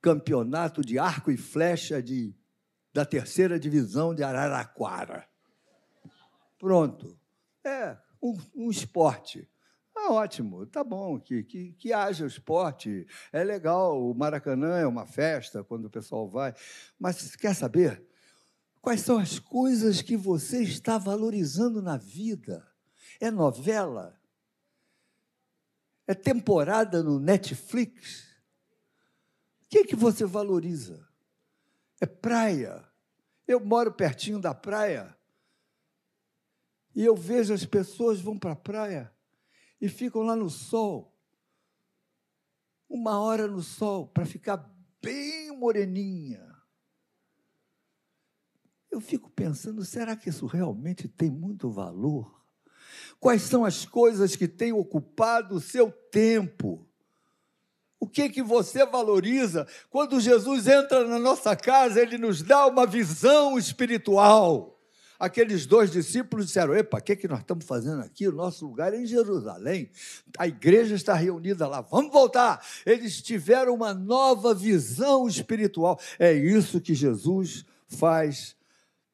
campeonato 0.02 0.82
de 0.82 0.98
arco 0.98 1.32
e 1.32 1.38
flecha 1.38 2.02
de, 2.02 2.34
da 2.94 3.06
terceira 3.06 3.60
divisão 3.60 4.16
de 4.16 4.24
Araraquara. 4.24 5.28
Pronto. 6.58 7.18
É, 7.64 7.98
um, 8.22 8.38
um 8.56 8.70
esporte. 8.70 9.48
Ah, 10.02 10.14
ótimo, 10.14 10.66
tá 10.66 10.82
bom, 10.82 11.20
que, 11.20 11.44
que, 11.44 11.74
que 11.74 11.92
haja 11.92 12.24
o 12.24 12.28
esporte, 12.28 13.06
é 13.34 13.44
legal, 13.44 14.02
o 14.02 14.14
Maracanã 14.16 14.78
é 14.78 14.88
uma 14.88 15.06
festa 15.06 15.62
quando 15.62 15.86
o 15.86 15.90
pessoal 15.90 16.28
vai, 16.28 16.56
mas 16.98 17.36
quer 17.36 17.54
saber? 17.54 18.02
Quais 18.82 19.02
são 19.02 19.20
as 19.20 19.40
coisas 19.40 20.02
que 20.02 20.16
você 20.16 20.64
está 20.64 20.98
valorizando 20.98 21.82
na 21.82 21.98
vida? 21.98 22.66
É 23.20 23.30
novela? 23.30 24.18
É 26.08 26.16
temporada 26.16 27.04
no 27.04 27.20
Netflix? 27.20 28.24
O 29.66 29.70
que, 29.70 29.80
é 29.80 29.86
que 29.86 29.98
você 29.98 30.26
valoriza? 30.26 31.06
É 32.00 32.06
praia? 32.06 32.88
Eu 33.46 33.60
moro 33.60 33.92
pertinho 33.92 34.40
da 34.40 34.56
praia. 34.56 35.14
E 36.96 37.04
eu 37.04 37.18
vejo 37.18 37.54
as 37.54 37.66
pessoas 37.66 38.22
vão 38.22 38.40
para 38.40 38.54
a 38.54 38.56
praia 38.56 39.19
e 39.80 39.88
ficam 39.88 40.22
lá 40.22 40.36
no 40.36 40.50
sol, 40.50 41.16
uma 42.90 43.20
hora 43.20 43.48
no 43.48 43.62
sol, 43.62 44.08
para 44.08 44.26
ficar 44.26 44.58
bem 45.02 45.56
moreninha. 45.56 46.46
Eu 48.90 49.00
fico 49.00 49.30
pensando, 49.30 49.86
será 49.86 50.16
que 50.16 50.30
isso 50.30 50.46
realmente 50.48 51.08
tem 51.08 51.30
muito 51.30 51.70
valor? 51.70 52.44
Quais 53.20 53.44
são 53.44 53.64
as 53.64 53.86
coisas 53.86 54.36
que 54.36 54.48
têm 54.48 54.74
ocupado 54.74 55.56
o 55.56 55.62
seu 55.62 55.92
tempo? 55.92 56.88
O 58.00 58.08
que 58.08 58.30
que 58.30 58.42
você 58.42 58.86
valoriza? 58.86 59.68
Quando 59.90 60.20
Jesus 60.20 60.68
entra 60.68 61.08
na 61.08 61.20
nossa 61.20 61.56
casa, 61.56 62.02
ele 62.02 62.18
nos 62.18 62.42
dá 62.42 62.66
uma 62.66 62.88
visão 62.88 63.58
espiritual 63.58 64.79
aqueles 65.20 65.66
dois 65.66 65.92
discípulos 65.92 66.48
disseram: 66.48 66.74
Epa, 66.74 66.98
o 66.98 67.02
que, 67.02 67.16
que 67.16 67.28
nós 67.28 67.42
estamos 67.42 67.66
fazendo 67.66 68.02
aqui? 68.02 68.28
O 68.28 68.32
nosso 68.32 68.66
lugar 68.66 68.94
é 68.94 68.98
em 68.98 69.06
Jerusalém, 69.06 69.92
a 70.38 70.48
igreja 70.48 70.96
está 70.96 71.14
reunida 71.14 71.68
lá, 71.68 71.82
vamos 71.82 72.12
voltar. 72.14 72.66
Eles 72.86 73.22
tiveram 73.22 73.76
uma 73.76 73.94
nova 73.94 74.56
visão 74.56 75.28
espiritual. 75.28 76.00
É 76.18 76.32
isso 76.32 76.80
que 76.80 76.96
Jesus 76.96 77.66
faz 77.88 78.56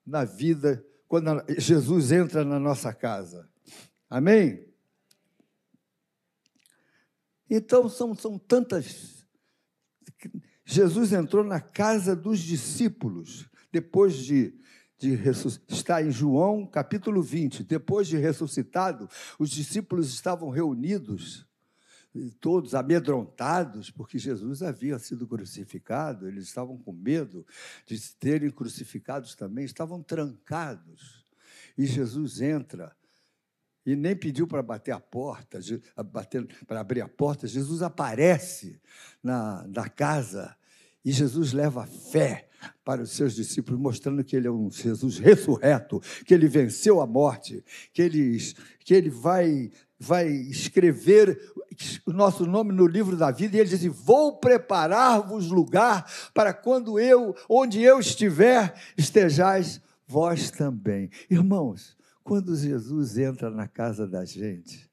na 0.06 0.24
vida, 0.24 0.86
quando 1.08 1.44
Jesus 1.58 2.12
entra 2.12 2.46
na 2.46 2.60
nossa 2.60 2.94
casa. 2.94 3.50
Amém? 4.08 4.64
Então, 7.50 7.90
são, 7.90 8.14
são 8.16 8.38
tantas. 8.38 9.26
Jesus 10.64 11.14
entrou 11.14 11.44
na 11.44 11.60
casa 11.60 12.16
dos 12.16 12.40
discípulos, 12.40 13.48
depois 13.72 14.16
de 14.16 14.54
de 14.98 15.20
está 15.68 16.02
em 16.02 16.12
João 16.12 16.66
capítulo 16.66 17.22
20. 17.22 17.64
Depois 17.64 18.08
de 18.08 18.18
ressuscitado, 18.18 19.10
os 19.38 19.50
discípulos 19.50 20.14
estavam 20.14 20.50
reunidos, 20.50 21.46
todos 22.40 22.74
amedrontados, 22.74 23.92
porque 23.92 24.18
Jesus 24.18 24.62
havia 24.62 24.98
sido 24.98 25.28
crucificado, 25.28 26.28
eles 26.28 26.46
estavam 26.46 26.78
com 26.78 26.94
medo 26.94 27.46
de 27.86 28.00
terem 28.16 28.50
crucificados 28.50 29.36
também, 29.36 29.66
estavam 29.66 30.02
trancados. 30.02 31.26
E 31.78 31.86
Jesus 31.86 32.40
entra 32.40 32.96
e 33.86 33.96
nem 33.96 34.16
pediu 34.16 34.48
para 34.48 34.64
bater 34.64 34.92
a 34.92 35.00
porta, 35.00 35.60
para 36.66 36.80
abrir 36.80 37.02
a 37.02 37.08
porta. 37.08 37.48
Jesus 37.48 37.82
aparece 37.82 38.82
na, 39.22 39.68
na 39.68 39.90
casa 39.90 40.56
e 41.04 41.12
Jesus 41.12 41.52
leva 41.52 41.86
fé 41.86 42.50
para 42.84 43.02
os 43.02 43.12
seus 43.12 43.36
discípulos, 43.36 43.80
mostrando 43.80 44.24
que 44.24 44.36
ele 44.36 44.48
é 44.48 44.52
um 44.52 44.70
Jesus 44.70 45.18
ressurreto, 45.18 46.02
que 46.26 46.34
ele 46.34 46.48
venceu 46.48 47.02
a 47.02 47.08
morte, 47.08 47.64
que 47.94 48.02
ele, 48.02 48.38
que 48.80 48.94
ele 48.94 49.10
vai, 49.10 49.72
vai 50.00 50.28
escrever 50.28 51.40
o 52.06 52.14
nosso 52.14 52.46
nome 52.46 52.72
no 52.72 52.88
livro 52.88 53.18
da 53.18 53.32
vida, 53.32 53.58
e 53.58 53.60
ele 53.60 53.70
diz: 53.70 53.84
Vou 53.86 54.38
preparar-vos 54.38 55.50
lugar 55.50 56.06
para 56.34 56.54
quando 56.54 57.00
eu, 57.00 57.36
onde 57.50 57.82
eu 57.82 58.00
estiver, 58.00 58.74
estejais 58.98 59.82
vós 60.08 60.52
também. 60.52 61.10
Irmãos, 61.30 61.98
quando 62.24 62.56
Jesus 62.56 63.18
entra 63.18 63.50
na 63.50 63.68
casa 63.68 64.08
da 64.08 64.26
gente, 64.26 64.90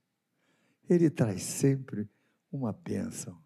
ele 0.88 1.08
traz 1.08 1.42
sempre 1.42 2.08
uma 2.50 2.72
bênção. 2.72 3.40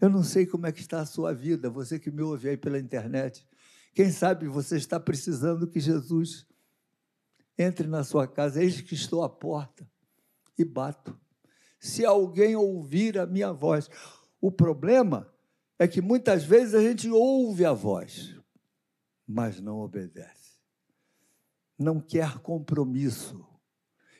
Eu 0.00 0.08
não 0.08 0.22
sei 0.22 0.46
como 0.46 0.66
é 0.66 0.72
que 0.72 0.80
está 0.80 1.00
a 1.00 1.06
sua 1.06 1.34
vida, 1.34 1.68
você 1.68 1.98
que 1.98 2.10
me 2.10 2.22
ouve 2.22 2.50
aí 2.50 2.56
pela 2.56 2.78
internet. 2.78 3.44
Quem 3.98 4.12
sabe 4.12 4.46
você 4.46 4.76
está 4.76 5.00
precisando 5.00 5.66
que 5.66 5.80
Jesus 5.80 6.46
entre 7.58 7.88
na 7.88 8.04
sua 8.04 8.28
casa. 8.28 8.62
Eis 8.62 8.80
que 8.80 8.94
estou 8.94 9.24
à 9.24 9.28
porta 9.28 9.90
e 10.56 10.64
bato. 10.64 11.18
Se 11.80 12.04
alguém 12.04 12.54
ouvir 12.54 13.18
a 13.18 13.26
minha 13.26 13.52
voz. 13.52 13.90
O 14.40 14.52
problema 14.52 15.28
é 15.80 15.88
que 15.88 16.00
muitas 16.00 16.44
vezes 16.44 16.76
a 16.76 16.80
gente 16.80 17.10
ouve 17.10 17.64
a 17.64 17.72
voz, 17.72 18.36
mas 19.26 19.60
não 19.60 19.80
obedece. 19.80 20.60
Não 21.76 22.00
quer 22.00 22.38
compromisso. 22.38 23.44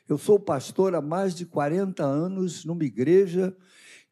Eu 0.09 0.17
sou 0.17 0.37
pastor 0.37 0.93
há 0.93 1.01
mais 1.01 1.33
de 1.33 1.45
40 1.45 2.03
anos 2.03 2.65
numa 2.65 2.83
igreja 2.83 3.55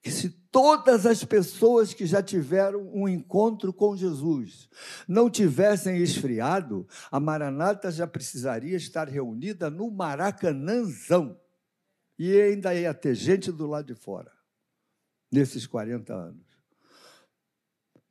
que 0.02 0.12
se 0.12 0.30
todas 0.58 1.06
as 1.06 1.24
pessoas 1.24 1.94
que 1.94 2.04
já 2.08 2.24
tiveram 2.24 2.90
um 2.92 3.08
encontro 3.08 3.72
com 3.72 3.96
Jesus 3.96 4.68
não 5.08 5.30
tivessem 5.30 6.02
esfriado, 6.02 6.88
a 7.12 7.20
Maranata 7.20 7.92
já 7.92 8.08
precisaria 8.08 8.76
estar 8.76 9.08
reunida 9.08 9.70
no 9.70 9.92
Maracanãzão. 9.92 11.40
E 12.18 12.42
ainda 12.42 12.74
ia 12.74 12.92
ter 12.92 13.14
gente 13.14 13.52
do 13.52 13.68
lado 13.68 13.94
de 13.94 13.94
fora, 13.94 14.32
nesses 15.32 15.68
40 15.68 16.12
anos. 16.12 16.48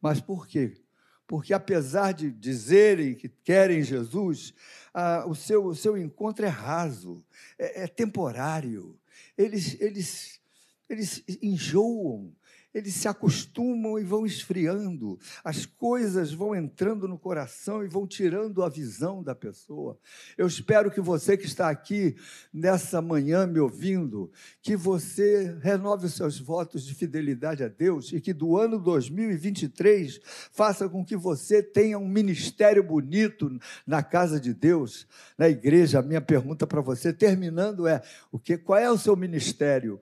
Mas 0.01 0.21
por 0.21 0.47
quê? 0.47 0.81
porque 1.27 1.53
apesar 1.53 2.13
de 2.13 2.31
dizerem 2.31 3.13
que 3.13 3.29
querem 3.29 3.83
Jesus, 3.83 4.55
ah, 4.95 5.25
o, 5.27 5.35
seu, 5.35 5.67
o 5.67 5.75
seu 5.75 5.99
encontro 5.99 6.47
é 6.47 6.49
raso, 6.49 7.25
é, 7.59 7.83
é 7.83 7.87
temporário. 7.89 8.97
Eles, 9.37 9.77
eles, 9.81 10.41
eles 10.89 11.23
enjoam, 11.43 12.33
eles 12.77 12.93
se 12.93 13.09
acostumam 13.09 13.99
e 13.99 14.05
vão 14.05 14.27
esfriando, 14.27 15.19
as 15.43 15.65
coisas 15.65 16.31
vão 16.31 16.55
entrando 16.55 17.09
no 17.09 17.19
coração 17.19 17.83
e 17.83 17.89
vão 17.89 18.07
tirando 18.07 18.63
a 18.63 18.69
visão 18.69 19.23
da 19.23 19.35
pessoa. 19.35 19.99
Eu 20.37 20.47
espero 20.47 20.91
que 20.91 21.01
você 21.01 21.39
que 21.39 21.47
está 21.47 21.71
aqui 21.71 22.15
nessa 22.53 23.01
manhã 23.01 23.47
me 23.47 23.59
ouvindo, 23.59 24.31
que 24.61 24.77
você 24.77 25.57
renove 25.63 26.05
os 26.05 26.17
seus 26.17 26.39
votos 26.39 26.85
de 26.85 26.95
fidelidade 26.95 27.65
a 27.65 27.69
Deus 27.69 28.13
e 28.13 28.21
que 28.21 28.35
do 28.35 28.59
ano 28.59 28.79
2023 28.79 30.21
faça 30.53 30.87
com 30.87 31.03
que 31.03 31.17
você 31.17 31.63
tenha 31.63 31.99
um 31.99 32.07
ministério 32.07 32.83
bonito 32.83 33.59
na 33.87 34.03
casa 34.03 34.39
de 34.39 34.53
Deus, 34.53 35.09
na 35.39 35.49
igreja. 35.49 36.01
A 36.01 36.03
minha 36.03 36.21
pergunta 36.21 36.67
para 36.67 36.83
você, 36.83 37.11
terminando, 37.11 37.89
é: 37.89 38.03
o 38.31 38.39
que, 38.39 38.59
qual 38.59 38.79
é 38.79 38.91
o 38.91 38.99
seu 38.99 39.17
ministério? 39.17 39.99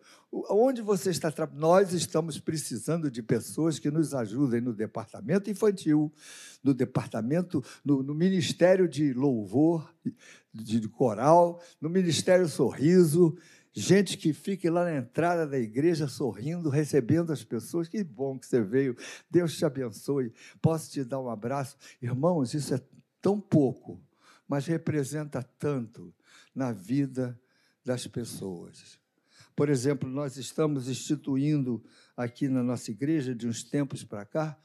Onde 0.50 0.82
você 0.82 1.10
está? 1.10 1.32
Nós 1.52 1.92
estamos 1.92 2.40
precisando 2.40 3.08
de 3.08 3.22
pessoas 3.22 3.78
que 3.78 3.88
nos 3.88 4.12
ajudem 4.12 4.60
no 4.60 4.72
departamento 4.72 5.48
infantil, 5.48 6.12
no 6.62 6.74
departamento, 6.74 7.62
no, 7.84 8.02
no 8.02 8.12
Ministério 8.12 8.88
de 8.88 9.12
Louvor, 9.12 9.88
de, 10.52 10.80
de 10.80 10.88
coral, 10.88 11.62
no 11.80 11.88
Ministério 11.88 12.48
Sorriso, 12.48 13.36
gente 13.72 14.18
que 14.18 14.32
fique 14.32 14.68
lá 14.68 14.82
na 14.82 14.96
entrada 14.96 15.46
da 15.46 15.56
igreja 15.58 16.08
sorrindo, 16.08 16.68
recebendo 16.68 17.32
as 17.32 17.44
pessoas. 17.44 17.86
Que 17.86 18.02
bom 18.02 18.36
que 18.36 18.46
você 18.46 18.60
veio. 18.60 18.96
Deus 19.30 19.56
te 19.56 19.64
abençoe. 19.64 20.32
Posso 20.60 20.90
te 20.90 21.04
dar 21.04 21.20
um 21.20 21.30
abraço? 21.30 21.76
Irmãos, 22.02 22.54
isso 22.54 22.74
é 22.74 22.80
tão 23.22 23.40
pouco, 23.40 24.02
mas 24.48 24.66
representa 24.66 25.44
tanto 25.60 26.12
na 26.52 26.72
vida 26.72 27.40
das 27.84 28.06
pessoas. 28.08 29.03
Por 29.56 29.68
exemplo, 29.68 30.08
nós 30.08 30.36
estamos 30.36 30.88
instituindo 30.88 31.82
aqui 32.16 32.48
na 32.48 32.62
nossa 32.62 32.90
igreja, 32.90 33.34
de 33.34 33.46
uns 33.46 33.62
tempos 33.62 34.02
para 34.02 34.24
cá, 34.24 34.58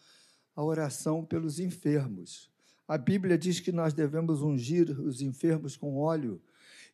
a 0.55 0.63
oração 0.63 1.23
pelos 1.23 1.59
enfermos. 1.59 2.49
A 2.87 2.97
Bíblia 2.97 3.37
diz 3.37 3.59
que 3.59 3.71
nós 3.71 3.93
devemos 3.93 4.41
ungir 4.41 4.99
os 4.99 5.21
enfermos 5.21 5.77
com 5.77 5.97
óleo. 5.97 6.41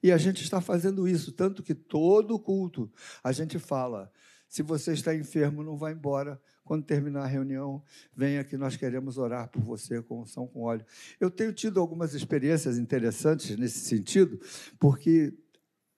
E 0.04 0.12
a 0.12 0.18
gente 0.18 0.44
está 0.44 0.60
fazendo 0.60 1.08
isso, 1.08 1.32
tanto 1.32 1.64
que 1.64 1.74
todo 1.74 2.38
culto 2.38 2.92
a 3.24 3.32
gente 3.32 3.58
fala: 3.58 4.12
se 4.48 4.62
você 4.62 4.94
está 4.94 5.16
enfermo, 5.16 5.64
não 5.64 5.78
vá 5.78 5.92
embora. 5.92 6.40
Quando 6.66 6.84
terminar 6.84 7.22
a 7.22 7.28
reunião, 7.28 7.84
venha 8.16 8.44
que 8.44 8.58
nós 8.58 8.76
queremos 8.76 9.20
orar 9.20 9.48
por 9.50 9.62
você 9.62 10.02
com 10.02 10.22
unção 10.22 10.48
com 10.48 10.64
óleo. 10.64 10.84
Eu 11.20 11.30
tenho 11.30 11.54
tido 11.54 11.80
algumas 11.80 12.16
experiências 12.16 12.80
interessantes 12.80 13.56
nesse 13.56 13.80
sentido, 13.82 14.40
porque 14.80 15.32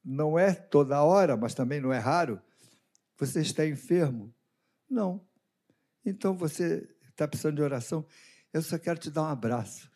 não 0.07 0.39
é 0.39 0.53
toda 0.53 1.03
hora, 1.03 1.35
mas 1.35 1.53
também 1.53 1.81
não 1.81 1.91
é 1.91 1.99
raro, 1.99 2.41
você 3.17 3.41
está 3.41 3.67
enfermo? 3.67 4.33
Não. 4.89 5.21
Então 6.05 6.33
você 6.33 6.89
está 7.09 7.27
precisando 7.27 7.57
de 7.57 7.61
oração? 7.61 8.05
Eu 8.53 8.61
só 8.61 8.79
quero 8.79 8.97
te 8.97 9.11
dar 9.11 9.23
um 9.23 9.25
abraço. 9.25 9.91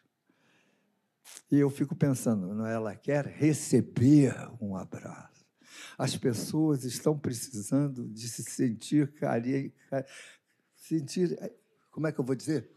E 1.49 1.57
eu 1.57 1.69
fico 1.69 1.95
pensando, 1.95 2.53
não, 2.53 2.65
ela 2.65 2.93
quer 2.93 3.25
receber 3.25 4.35
um 4.59 4.75
abraço. 4.75 5.45
As 5.97 6.17
pessoas 6.17 6.83
estão 6.83 7.17
precisando 7.17 8.09
de 8.09 8.27
se 8.27 8.43
sentir 8.43 9.13
carinho, 9.13 9.71
sentir, 10.75 11.37
como 11.89 12.07
é 12.07 12.11
que 12.11 12.19
eu 12.19 12.25
vou 12.25 12.35
dizer? 12.35 12.69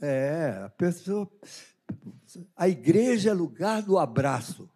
É, 0.00 0.62
a 0.64 0.70
pessoa, 0.70 1.30
a 2.56 2.68
igreja 2.68 3.30
é 3.30 3.34
lugar 3.34 3.82
do 3.82 3.98
abraço. 3.98 4.70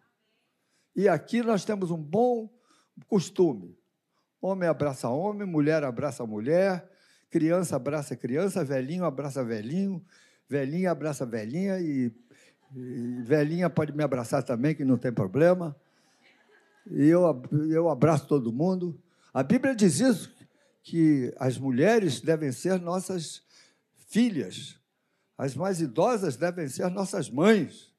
E 0.97 1.07
aqui 1.07 1.43
nós 1.43 1.63
temos 1.63 1.91
um 1.91 2.01
bom 2.01 2.49
costume. 3.07 3.77
Homem 4.41 4.67
abraça 4.67 5.07
homem, 5.07 5.47
mulher 5.47 5.83
abraça 5.83 6.25
mulher, 6.25 6.89
criança 7.29 7.75
abraça 7.75 8.15
criança, 8.15 8.65
velhinho 8.65 9.05
abraça 9.05 9.43
velhinho, 9.43 10.03
velhinha 10.49 10.89
abraça 10.89 11.23
velhinha 11.23 11.79
e, 11.79 12.11
e 12.75 13.21
velhinha 13.21 13.69
pode 13.69 13.95
me 13.95 14.03
abraçar 14.03 14.41
também, 14.41 14.73
que 14.73 14.83
não 14.83 14.97
tem 14.97 15.13
problema. 15.13 15.75
E 16.89 17.05
eu, 17.05 17.43
eu 17.69 17.89
abraço 17.91 18.27
todo 18.27 18.51
mundo. 18.51 18.99
A 19.31 19.43
Bíblia 19.43 19.75
diz 19.75 19.99
isso, 19.99 20.35
que 20.81 21.31
as 21.37 21.59
mulheres 21.59 22.21
devem 22.21 22.51
ser 22.51 22.81
nossas 22.81 23.43
filhas, 24.07 24.79
as 25.37 25.53
mais 25.53 25.79
idosas 25.79 26.37
devem 26.37 26.67
ser 26.67 26.89
nossas 26.89 27.29
mães. 27.29 27.95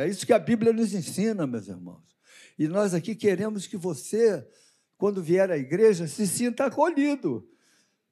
É 0.00 0.08
isso 0.08 0.26
que 0.26 0.32
a 0.32 0.38
Bíblia 0.38 0.72
nos 0.72 0.94
ensina, 0.94 1.46
meus 1.46 1.68
irmãos. 1.68 2.16
E 2.58 2.66
nós 2.66 2.94
aqui 2.94 3.14
queremos 3.14 3.66
que 3.66 3.76
você, 3.76 4.46
quando 4.96 5.22
vier 5.22 5.50
à 5.50 5.58
igreja, 5.58 6.06
se 6.06 6.26
sinta 6.26 6.66
acolhido. 6.66 7.46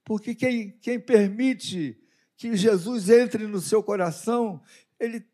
Porque 0.05 0.35
quem, 0.35 0.70
quem 0.81 1.01
permite 1.01 1.98
que 2.37 2.57
Jesus 2.57 3.09
entre 3.09 3.46
no 3.46 3.61
seu 3.61 3.83
coração, 3.83 4.62
ele 5.01 5.24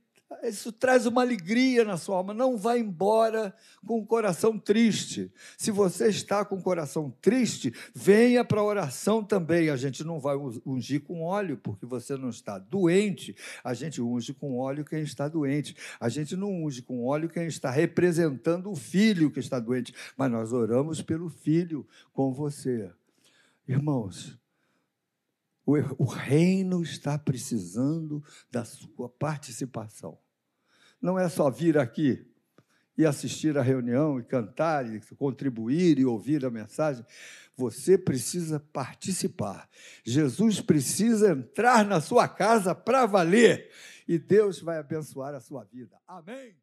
isso 0.43 0.73
traz 0.73 1.07
uma 1.07 1.23
alegria 1.23 1.85
na 1.85 1.97
sua 1.97 2.17
alma. 2.17 2.35
Não 2.35 2.57
vá 2.57 2.77
embora 2.79 3.55
com 3.87 3.99
o 3.99 4.07
coração 4.07 4.59
triste. 4.59 5.33
Se 5.57 5.71
você 5.71 6.09
está 6.09 6.45
com 6.45 6.57
o 6.57 6.63
coração 6.63 7.11
triste, 7.21 7.73
venha 7.95 8.45
para 8.45 8.61
a 8.61 8.65
oração 8.65 9.23
também. 9.23 9.71
A 9.71 9.77
gente 9.77 10.03
não 10.03 10.19
vai 10.19 10.37
ungir 10.65 11.03
com 11.03 11.23
óleo, 11.23 11.57
porque 11.57 11.87
você 11.87 12.17
não 12.17 12.31
está 12.31 12.59
doente. 12.59 13.37
A 13.63 13.75
gente 13.75 14.01
unge 14.01 14.33
com 14.35 14.57
óleo 14.57 14.85
quem 14.85 15.03
está 15.03 15.29
doente. 15.29 15.77
A 16.01 16.09
gente 16.09 16.37
não 16.37 16.65
unge 16.65 16.83
com 16.83 17.05
óleo 17.05 17.29
quem 17.29 17.47
está 17.47 17.71
representando 17.71 18.71
o 18.71 18.77
filho 18.77 19.31
que 19.31 19.41
está 19.41 19.61
doente. 19.61 19.95
Mas 20.17 20.31
nós 20.31 20.53
oramos 20.53 21.03
pelo 21.03 21.29
filho 21.29 21.87
com 22.13 22.33
você. 22.33 22.91
Irmãos, 23.67 24.39
o, 25.67 26.05
reino 26.05 26.83
está 26.83 27.19
precisando 27.19 28.23
da 28.51 28.65
sua 28.65 29.09
participação. 29.09 30.19
Não 31.05 31.19
é 31.19 31.29
só 31.29 31.51
vir 31.51 31.77
aqui 31.77 32.27
e 32.97 33.05
assistir 33.05 33.59
a 33.59 33.63
reunião 33.63 34.19
e 34.19 34.25
cantar 34.25 34.91
e 34.91 34.99
contribuir 35.19 35.99
e 35.99 36.07
ouvir 36.07 36.47
a 36.47 36.51
mensagem. 36.51 37.05
Você 37.55 37.99
precisa 37.99 38.59
participar. 38.59 39.69
Jesus 40.03 40.63
precisa 40.63 41.33
entrar 41.33 41.85
na 41.85 42.01
sua 42.01 42.27
casa 42.27 42.75
para 42.75 43.05
valer. 43.05 43.71
E 44.09 44.19
Deus 44.19 44.61
vai 44.61 44.79
abençoar 44.79 45.35
a 45.35 45.41
sua 45.41 45.63
vida. 45.65 45.95
Amém. 46.09 46.57